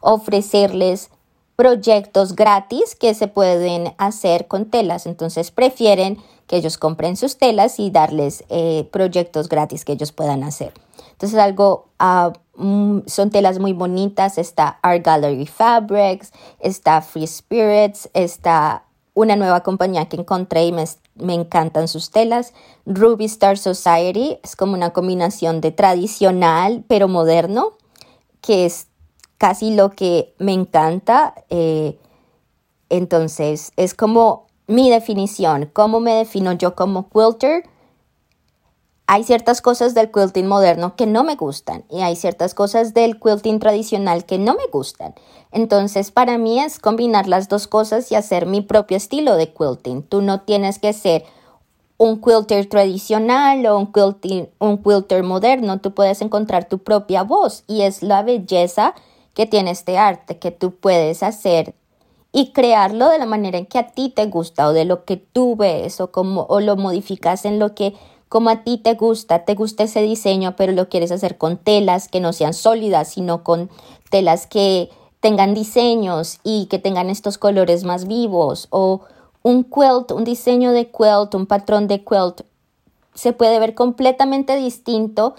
ofrecerles 0.00 1.10
proyectos 1.56 2.36
gratis 2.36 2.94
que 2.94 3.14
se 3.14 3.28
pueden 3.28 3.94
hacer 3.98 4.46
con 4.46 4.66
telas. 4.66 5.06
Entonces 5.06 5.50
prefieren 5.50 6.18
que 6.46 6.56
ellos 6.56 6.78
compren 6.78 7.16
sus 7.16 7.38
telas 7.38 7.78
y 7.78 7.90
darles 7.90 8.44
eh, 8.48 8.88
proyectos 8.90 9.48
gratis 9.48 9.84
que 9.84 9.92
ellos 9.92 10.10
puedan 10.12 10.42
hacer. 10.42 10.72
Entonces 11.12 11.38
algo, 11.38 11.88
uh, 12.00 13.02
son 13.06 13.30
telas 13.30 13.58
muy 13.58 13.74
bonitas, 13.74 14.38
está 14.38 14.78
Art 14.82 15.04
Gallery 15.04 15.46
Fabrics, 15.46 16.32
está 16.58 17.02
Free 17.02 17.26
Spirits, 17.26 18.08
está 18.14 18.84
una 19.12 19.36
nueva 19.36 19.62
compañía 19.62 20.08
que 20.08 20.16
encontré 20.16 20.64
y 20.64 20.72
me, 20.72 20.84
me 21.20 21.34
encantan 21.34 21.88
sus 21.88 22.10
telas. 22.10 22.52
Ruby 22.86 23.26
Star 23.26 23.58
Society 23.58 24.38
es 24.42 24.56
como 24.56 24.74
una 24.74 24.90
combinación 24.90 25.60
de 25.60 25.72
tradicional 25.72 26.84
pero 26.88 27.08
moderno, 27.08 27.72
que 28.40 28.66
es 28.66 28.88
casi 29.38 29.74
lo 29.74 29.90
que 29.90 30.34
me 30.38 30.52
encanta. 30.52 31.34
Eh, 31.48 31.98
entonces, 32.88 33.72
es 33.76 33.94
como 33.94 34.46
mi 34.66 34.90
definición, 34.90 35.70
cómo 35.72 36.00
me 36.00 36.14
defino 36.14 36.52
yo 36.52 36.74
como 36.74 37.08
quilter 37.08 37.64
hay 39.12 39.24
ciertas 39.24 39.60
cosas 39.60 39.92
del 39.92 40.12
quilting 40.12 40.46
moderno 40.46 40.94
que 40.94 41.04
no 41.04 41.24
me 41.24 41.34
gustan 41.34 41.82
y 41.90 42.02
hay 42.02 42.14
ciertas 42.14 42.54
cosas 42.54 42.94
del 42.94 43.18
quilting 43.18 43.58
tradicional 43.58 44.24
que 44.24 44.38
no 44.38 44.54
me 44.54 44.68
gustan. 44.72 45.16
Entonces, 45.50 46.12
para 46.12 46.38
mí 46.38 46.60
es 46.60 46.78
combinar 46.78 47.26
las 47.26 47.48
dos 47.48 47.66
cosas 47.66 48.12
y 48.12 48.14
hacer 48.14 48.46
mi 48.46 48.60
propio 48.60 48.96
estilo 48.96 49.34
de 49.34 49.52
quilting. 49.52 50.04
Tú 50.04 50.22
no 50.22 50.42
tienes 50.42 50.78
que 50.78 50.92
ser 50.92 51.24
un 51.98 52.20
quilter 52.20 52.68
tradicional 52.68 53.66
o 53.66 53.78
un 53.78 53.92
quilting, 53.92 54.48
un 54.60 54.80
quilter 54.80 55.24
moderno. 55.24 55.80
Tú 55.80 55.92
puedes 55.92 56.22
encontrar 56.22 56.68
tu 56.68 56.78
propia 56.78 57.24
voz 57.24 57.64
y 57.66 57.80
es 57.80 58.04
la 58.04 58.22
belleza 58.22 58.94
que 59.34 59.44
tiene 59.44 59.72
este 59.72 59.98
arte, 59.98 60.38
que 60.38 60.52
tú 60.52 60.76
puedes 60.76 61.24
hacer 61.24 61.74
y 62.30 62.52
crearlo 62.52 63.08
de 63.08 63.18
la 63.18 63.26
manera 63.26 63.58
en 63.58 63.66
que 63.66 63.80
a 63.80 63.88
ti 63.88 64.10
te 64.10 64.26
gusta 64.26 64.68
o 64.68 64.72
de 64.72 64.84
lo 64.84 65.04
que 65.04 65.16
tú 65.16 65.56
ves 65.56 66.00
o 66.00 66.12
como 66.12 66.42
o 66.48 66.60
lo 66.60 66.76
modificas 66.76 67.44
en 67.44 67.58
lo 67.58 67.74
que 67.74 67.94
como 68.30 68.48
a 68.48 68.62
ti 68.62 68.78
te 68.78 68.94
gusta, 68.94 69.44
te 69.44 69.54
gusta 69.54 69.82
ese 69.82 70.00
diseño, 70.00 70.56
pero 70.56 70.72
lo 70.72 70.88
quieres 70.88 71.12
hacer 71.12 71.36
con 71.36 71.58
telas 71.58 72.08
que 72.08 72.20
no 72.20 72.32
sean 72.32 72.54
sólidas, 72.54 73.08
sino 73.08 73.44
con 73.44 73.68
telas 74.08 74.46
que 74.46 74.88
tengan 75.20 75.52
diseños 75.52 76.38
y 76.42 76.64
que 76.66 76.78
tengan 76.78 77.10
estos 77.10 77.36
colores 77.36 77.84
más 77.84 78.06
vivos 78.06 78.68
o 78.70 79.02
un 79.42 79.64
quilt, 79.64 80.12
un 80.12 80.24
diseño 80.24 80.72
de 80.72 80.90
quilt, 80.90 81.34
un 81.34 81.46
patrón 81.46 81.88
de 81.88 82.02
quilt 82.04 82.42
se 83.14 83.32
puede 83.32 83.58
ver 83.58 83.74
completamente 83.74 84.56
distinto 84.56 85.34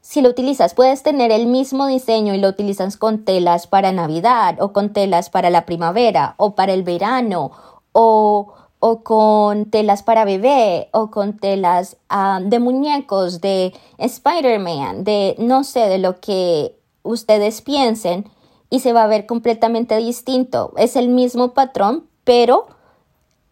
si 0.00 0.22
lo 0.22 0.30
utilizas. 0.30 0.74
Puedes 0.74 1.02
tener 1.02 1.30
el 1.32 1.46
mismo 1.46 1.86
diseño 1.86 2.34
y 2.34 2.38
lo 2.38 2.48
utilizas 2.48 2.96
con 2.96 3.24
telas 3.24 3.66
para 3.66 3.92
Navidad 3.92 4.56
o 4.60 4.72
con 4.72 4.92
telas 4.92 5.30
para 5.30 5.50
la 5.50 5.66
primavera 5.66 6.34
o 6.38 6.54
para 6.54 6.72
el 6.72 6.82
verano 6.82 7.50
o, 7.92 8.54
o 8.80 9.02
con 9.02 9.66
telas 9.66 10.02
para 10.02 10.24
bebé 10.24 10.88
o 10.92 11.10
con 11.10 11.36
telas 11.36 11.98
ah, 12.08 12.40
de 12.42 12.58
muñecos, 12.58 13.40
de 13.40 13.74
Spider-Man, 13.98 15.04
de 15.04 15.36
no 15.38 15.64
sé, 15.64 15.80
de 15.80 15.98
lo 15.98 16.18
que 16.20 16.74
ustedes 17.02 17.60
piensen 17.60 18.28
y 18.70 18.80
se 18.80 18.92
va 18.92 19.04
a 19.04 19.08
ver 19.08 19.26
completamente 19.26 19.96
distinto. 19.96 20.72
Es 20.76 20.96
el 20.96 21.08
mismo 21.08 21.52
patrón, 21.52 22.06
pero 22.24 22.66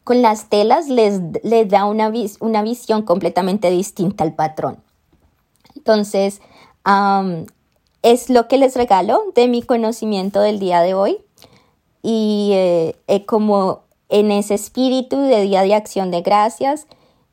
con 0.05 0.23
las 0.23 0.49
telas 0.49 0.89
les, 0.89 1.21
da 1.69 1.85
una, 1.85 2.11
una, 2.41 2.63
visión 2.63 3.03
completamente 3.03 3.69
distinta 3.69 4.25
al 4.25 4.35
patrón. 4.35 4.79
Entonces, 5.77 6.41
es 8.03 8.31
lo 8.31 8.49
que 8.49 8.57
les 8.57 8.75
regalo 8.75 9.25
de 9.35 9.49
mi 9.49 9.63
conocimiento 9.63 10.41
del 10.41 10.59
día 10.59 10.81
de 10.81 10.95
hoy. 10.95 11.19
Y 12.01 12.53
eh, 12.55 12.97
eh, 13.09 13.27
como 13.27 13.83
en 14.09 14.31
ese 14.31 14.55
espíritu 14.55 15.21
de 15.21 15.43
Día 15.43 15.63
de 15.63 15.75
Acción 15.75 16.11
de 16.11 16.23
Gracias, 16.23 16.87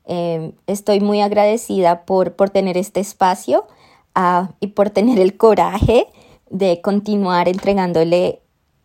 em, 0.04 0.52
estoy 0.66 1.00
muy 1.00 1.20
agradecida 1.20 2.04
por, 2.04 2.34
por 2.34 2.50
tener 2.50 2.76
este 2.76 3.00
espacio 3.00 3.66
ah, 4.14 4.50
y 4.60 4.68
por 4.68 4.90
tener 4.90 5.18
el 5.18 5.36
coraje 5.36 6.06
de 6.50 6.80
continuar 6.80 7.48
entregándole 7.48 8.40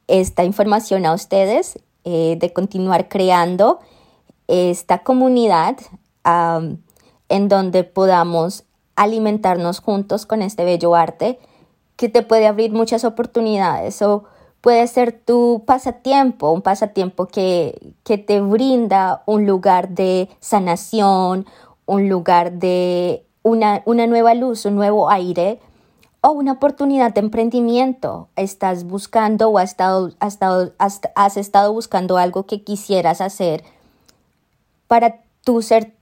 esta 0.07 0.43
información 0.43 1.05
a 1.05 1.13
ustedes, 1.13 1.79
eh, 2.03 2.37
de 2.39 2.51
continuar 2.51 3.07
creando 3.07 3.79
esta 4.47 5.03
comunidad 5.03 5.77
en 6.23 7.47
donde 7.47 7.83
podamos 7.83 8.65
alimentarnos 8.95 9.79
juntos 9.79 10.25
con 10.25 10.41
este 10.41 10.65
bello 10.65 10.93
arte 10.93 11.39
que 11.95 12.09
te 12.09 12.21
puede 12.21 12.47
abrir 12.47 12.71
muchas 12.71 13.03
oportunidades 13.05 13.95
puede 14.61 14.87
ser 14.87 15.11
tu 15.11 15.63
pasatiempo, 15.65 16.51
un 16.51 16.61
pasatiempo 16.61 17.27
que, 17.27 17.93
que 18.03 18.17
te 18.17 18.39
brinda 18.39 19.23
un 19.25 19.45
lugar 19.45 19.89
de 19.89 20.29
sanación, 20.39 21.45
un 21.85 22.07
lugar 22.07 22.53
de 22.53 23.25
una, 23.43 23.81
una 23.85 24.07
nueva 24.07 24.33
luz, 24.35 24.65
un 24.65 24.75
nuevo 24.75 25.09
aire 25.09 25.59
o 26.21 26.31
una 26.31 26.53
oportunidad 26.53 27.13
de 27.13 27.21
emprendimiento. 27.21 28.29
Estás 28.35 28.83
buscando 28.83 29.49
o 29.49 29.57
has 29.57 29.71
estado, 29.71 30.11
has 30.19 30.33
estado, 30.33 30.73
has, 30.77 31.37
estado 31.37 31.73
buscando 31.73 32.17
algo 32.17 32.45
que 32.45 32.63
quisieras 32.63 33.19
hacer 33.21 33.63
para 34.87 35.21
tú 35.43 35.61
ser 35.61 35.93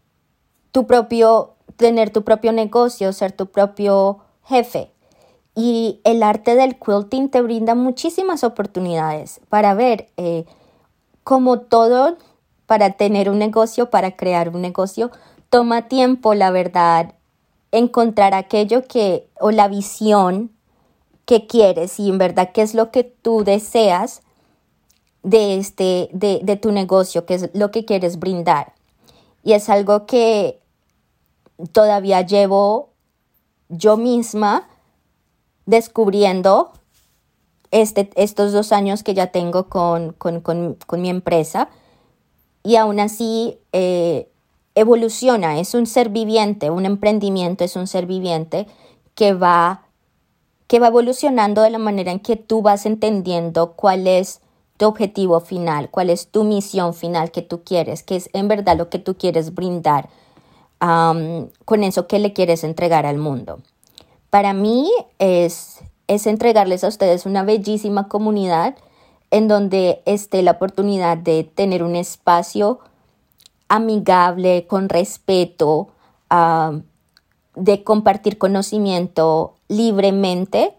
tu 0.71 0.85
propio, 0.85 1.55
tener 1.77 2.09
tu 2.09 2.23
propio 2.23 2.51
negocio, 2.51 3.13
ser 3.13 3.31
tu 3.31 3.47
propio 3.47 4.19
jefe. 4.43 4.91
Y 5.61 5.99
el 6.05 6.23
arte 6.23 6.55
del 6.55 6.79
quilting 6.79 7.27
te 7.27 7.41
brinda 7.41 7.75
muchísimas 7.75 8.45
oportunidades 8.45 9.41
para 9.49 9.73
ver 9.73 10.07
eh, 10.15 10.45
cómo 11.25 11.59
todo 11.59 12.15
para 12.65 12.91
tener 12.91 13.29
un 13.29 13.39
negocio, 13.39 13.89
para 13.89 14.15
crear 14.15 14.47
un 14.55 14.61
negocio, 14.61 15.11
toma 15.49 15.89
tiempo, 15.89 16.33
la 16.33 16.49
verdad, 16.49 17.13
encontrar 17.73 18.33
aquello 18.33 18.87
que, 18.87 19.27
o 19.37 19.51
la 19.51 19.67
visión 19.67 20.49
que 21.25 21.45
quieres 21.45 21.99
y 21.99 22.07
en 22.07 22.19
verdad 22.19 22.51
qué 22.53 22.61
es 22.61 22.73
lo 22.73 22.89
que 22.89 23.03
tú 23.03 23.43
deseas 23.43 24.21
de, 25.23 25.57
este, 25.57 26.09
de, 26.13 26.39
de 26.41 26.55
tu 26.55 26.71
negocio, 26.71 27.25
qué 27.25 27.33
es 27.33 27.49
lo 27.53 27.69
que 27.69 27.83
quieres 27.83 28.17
brindar. 28.17 28.75
Y 29.43 29.51
es 29.51 29.67
algo 29.67 30.05
que 30.05 30.61
todavía 31.73 32.21
llevo 32.21 32.91
yo 33.67 33.97
misma 33.97 34.65
descubriendo 35.69 36.71
este, 37.69 38.09
estos 38.15 38.51
dos 38.51 38.71
años 38.71 39.03
que 39.03 39.13
ya 39.13 39.27
tengo 39.27 39.69
con, 39.69 40.13
con, 40.13 40.41
con, 40.41 41.01
mi 41.01 41.09
empresa. 41.09 41.69
Y 42.63 42.75
aún 42.75 42.99
así 42.99 43.59
eh, 43.71 44.29
evoluciona, 44.73 45.59
es 45.59 45.75
un 45.75 45.85
ser 45.85 46.09
viviente, 46.09 46.71
un 46.71 46.85
emprendimiento 46.85 47.63
es 47.63 47.75
un 47.75 47.87
ser 47.87 48.07
viviente 48.07 48.67
que 49.13 49.33
va, 49.33 49.83
que 50.67 50.79
va 50.79 50.87
evolucionando 50.87 51.61
de 51.61 51.69
la 51.69 51.77
manera 51.77 52.11
en 52.11 52.19
que 52.19 52.35
tú 52.35 52.61
vas 52.61 52.85
entendiendo 52.85 53.73
cuál 53.73 54.07
es 54.07 54.41
tu 54.77 54.87
objetivo 54.87 55.39
final, 55.39 55.89
cuál 55.91 56.09
es 56.09 56.29
tu 56.29 56.43
misión 56.43 56.93
final 56.93 57.31
que 57.31 57.41
tú 57.43 57.63
quieres, 57.63 58.01
que 58.01 58.15
es 58.15 58.29
en 58.33 58.47
verdad 58.47 58.77
lo 58.77 58.89
que 58.89 58.99
tú 58.99 59.15
quieres 59.15 59.53
brindar 59.53 60.09
con 60.79 61.83
eso 61.83 62.07
que 62.07 62.19
le 62.19 62.31
quieres 62.31 62.63
entregar 62.63 63.05
al 63.05 63.17
mundo. 63.17 63.59
Para 64.29 64.53
mí 64.53 64.91
es, 65.17 65.79
es 66.07 66.27
entregarles 66.27 66.83
a 66.83 66.87
ustedes 66.87 67.25
una 67.25 67.43
bellísima 67.43 68.07
comunidad 68.07 68.75
en 69.31 69.47
donde 69.47 70.01
esté 70.05 70.41
la 70.41 70.51
oportunidad 70.51 71.17
de 71.17 71.43
tener 71.43 71.83
un 71.83 71.95
espacio 71.95 72.79
amigable, 73.67 74.65
con 74.67 74.89
respeto, 74.89 75.89
de 77.55 77.83
compartir 77.83 78.37
conocimiento 78.37 79.55
libremente 79.67 80.73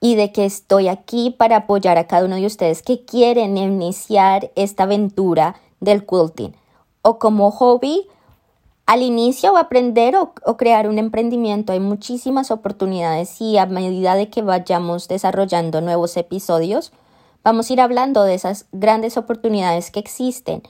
y 0.00 0.14
de 0.14 0.32
que 0.32 0.44
estoy 0.44 0.88
aquí 0.88 1.30
para 1.30 1.56
apoyar 1.56 1.98
a 1.98 2.06
cada 2.06 2.24
uno 2.24 2.36
de 2.36 2.46
ustedes 2.46 2.82
que 2.82 3.04
quieren 3.04 3.58
iniciar 3.58 4.50
esta 4.54 4.84
aventura 4.84 5.56
del 5.80 6.06
quilting. 6.06 6.56
O 7.02 7.18
como 7.18 7.50
hobby 7.50 8.06
al 8.90 9.02
inicio 9.02 9.52
o 9.52 9.56
aprender 9.56 10.16
o, 10.16 10.56
crear 10.56 10.88
un 10.88 10.98
emprendimiento. 10.98 11.72
Hay 11.72 11.78
muchísimas 11.78 12.50
oportunidades 12.50 13.40
y 13.40 13.56
a 13.56 13.66
medida 13.66 14.16
de 14.16 14.30
que 14.30 14.42
vayamos 14.42 15.06
desarrollando 15.06 15.80
nuevos 15.80 16.16
episodios, 16.16 16.90
vamos 17.44 17.70
a 17.70 17.72
ir 17.72 17.80
hablando 17.80 18.24
de 18.24 18.34
esas 18.34 18.66
grandes 18.72 19.16
oportunidades 19.16 19.92
que 19.92 20.00
existen 20.00 20.64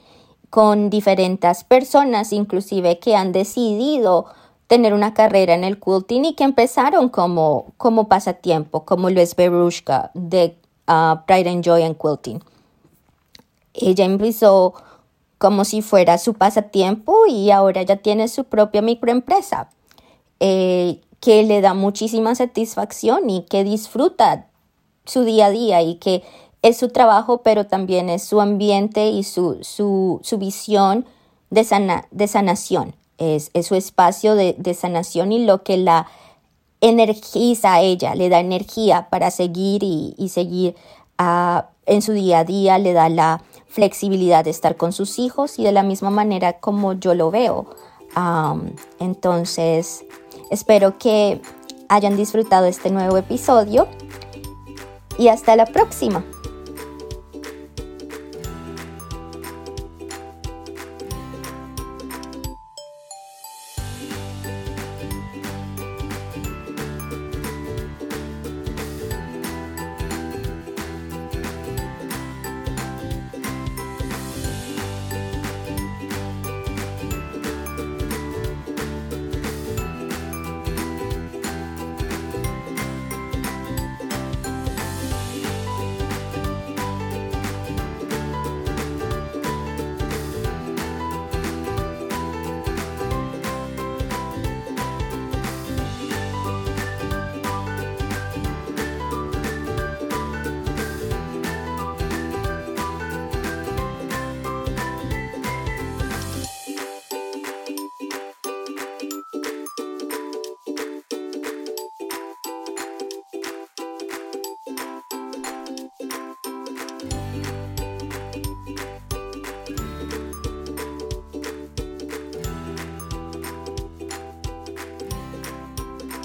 con 0.51 0.91
diferentes 0.91 1.63
personas, 1.63 2.31
inclusive 2.31 2.99
que 2.99 3.15
han 3.15 3.31
decidido 3.31 4.27
tener 4.67 4.93
una 4.93 5.15
carrera 5.15 5.55
en 5.55 5.63
el 5.63 5.79
quilting 5.79 6.25
y 6.25 6.35
que 6.35 6.43
empezaron 6.43 7.09
como, 7.09 7.73
como 7.77 8.07
pasatiempo, 8.07 8.85
como 8.85 9.09
lo 9.09 9.19
es 9.19 9.35
Berushka 9.35 10.11
de 10.13 10.55
uh, 10.87 11.25
Pride 11.25 11.49
and 11.49 11.63
Joy 11.63 11.81
and 11.81 11.97
Quilting. 11.97 12.43
Ella 13.73 14.05
empezó 14.05 14.75
como 15.41 15.65
si 15.65 15.81
fuera 15.81 16.19
su 16.19 16.35
pasatiempo 16.35 17.25
y 17.27 17.49
ahora 17.49 17.81
ya 17.81 17.95
tiene 17.95 18.27
su 18.27 18.43
propia 18.43 18.83
microempresa 18.83 19.71
eh, 20.39 21.01
que 21.19 21.41
le 21.41 21.61
da 21.61 21.73
muchísima 21.73 22.35
satisfacción 22.35 23.27
y 23.27 23.41
que 23.49 23.63
disfruta 23.63 24.45
su 25.03 25.23
día 25.23 25.47
a 25.47 25.49
día 25.49 25.81
y 25.81 25.95
que 25.95 26.21
es 26.61 26.77
su 26.77 26.89
trabajo, 26.89 27.41
pero 27.41 27.65
también 27.65 28.07
es 28.07 28.23
su 28.23 28.39
ambiente 28.39 29.09
y 29.09 29.23
su, 29.23 29.57
su, 29.63 30.19
su 30.21 30.37
visión 30.37 31.07
de, 31.49 31.65
de 32.11 32.27
sanación. 32.27 32.93
Es, 33.17 33.49
es, 33.55 33.65
su 33.65 33.73
espacio 33.73 34.35
de, 34.35 34.55
de, 34.59 34.75
sanación 34.75 35.31
y 35.31 35.43
lo 35.43 35.63
que 35.63 35.77
la 35.77 36.05
energiza 36.81 37.73
a 37.73 37.81
ella, 37.81 38.13
le 38.13 38.29
da 38.29 38.39
energía 38.39 39.07
para 39.09 39.31
seguir 39.31 39.81
y, 39.83 40.29
seguir 40.29 40.75
uh, 41.19 41.61
en 41.87 42.03
su 42.03 42.13
día 42.13 42.39
a 42.39 42.43
día, 42.43 42.77
le 42.77 42.93
da 42.93 43.09
la 43.09 43.41
flexibilidad 43.71 44.43
de 44.43 44.51
estar 44.51 44.75
con 44.75 44.91
sus 44.91 45.17
hijos 45.17 45.57
y 45.57 45.63
de 45.63 45.71
la 45.71 45.81
misma 45.81 46.09
manera 46.09 46.59
como 46.59 46.93
yo 46.93 47.13
lo 47.15 47.31
veo. 47.31 47.65
Entonces, 48.99 50.05
espero 50.49 50.97
que 50.97 51.41
hayan 51.87 52.17
disfrutado 52.17 52.65
este 52.65 52.91
nuevo 52.91 53.17
episodio 53.17 53.87
y 55.17 55.29
hasta 55.29 55.55
la 55.55 55.65
próxima. 55.65 56.23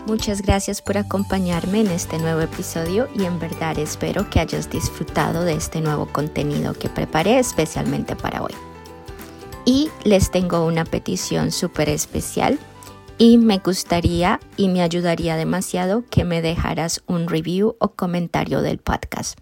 Muchas 0.07 0.41
gracias 0.41 0.83
por 0.83 0.99
acompañarme 0.99 1.81
en 1.81 1.89
este 1.89 2.21
nuevo 2.21 2.41
episodio 2.41 3.09
y 3.17 3.25
en 3.25 3.41
verdad 3.41 3.77
espero 3.77 4.31
que 4.31 4.39
hayas 4.39 4.71
disfrutado 4.71 5.43
de 5.43 5.55
este 5.55 5.81
nuevo 5.81 6.07
contenido 6.07 6.75
que 6.75 6.89
preparé 6.89 7.41
especialmente 7.41 8.15
para 8.15 8.45
hoy. 8.45 8.53
Y 9.65 9.91
les 10.05 10.31
tengo 10.31 10.65
una 10.65 10.85
petición 10.85 11.51
súper 11.51 11.89
especial 11.89 12.57
y 13.19 13.37
me 13.37 13.59
gustaría 13.59 14.39
y 14.57 14.69
me 14.69 14.83
ayudaría 14.83 15.37
demasiado 15.37 16.05
que 16.09 16.23
me 16.23 16.41
dejaras 16.41 17.03
un 17.09 17.27
review 17.29 17.75
o 17.81 17.89
comentario 17.89 18.63
del 18.63 18.79
podcast. 18.79 19.37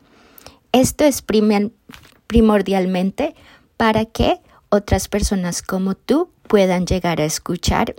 Esto 0.73 1.05
es 1.05 1.23
primordialmente 2.27 3.35
para 3.77 4.07
que 4.07 4.41
otras 4.71 5.09
personas 5.09 5.61
como 5.61 5.95
tú 5.95 6.31
puedan 6.49 6.87
llegar 6.87 7.21
a 7.21 7.27
escuchar 7.27 7.95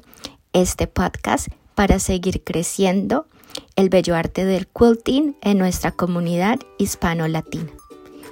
este 0.52 0.88
podcast 0.88 1.50
para 1.76 2.00
seguir 2.00 2.44
creciendo 2.44 3.28
el 3.76 3.90
bello 3.90 4.16
arte 4.16 4.46
del 4.46 4.68
quilting 4.68 5.36
en 5.42 5.58
nuestra 5.58 5.92
comunidad 5.92 6.60
hispano-latina. 6.78 7.72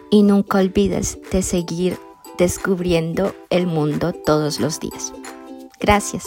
Y 0.10 0.24
nunca 0.24 0.60
olvides 0.60 1.18
de 1.32 1.42
seguir 1.42 1.98
descubriendo 2.38 3.36
el 3.50 3.68
mundo 3.68 4.14
todos 4.14 4.60
los 4.60 4.80
días. 4.80 5.14
Gracias. 5.80 6.26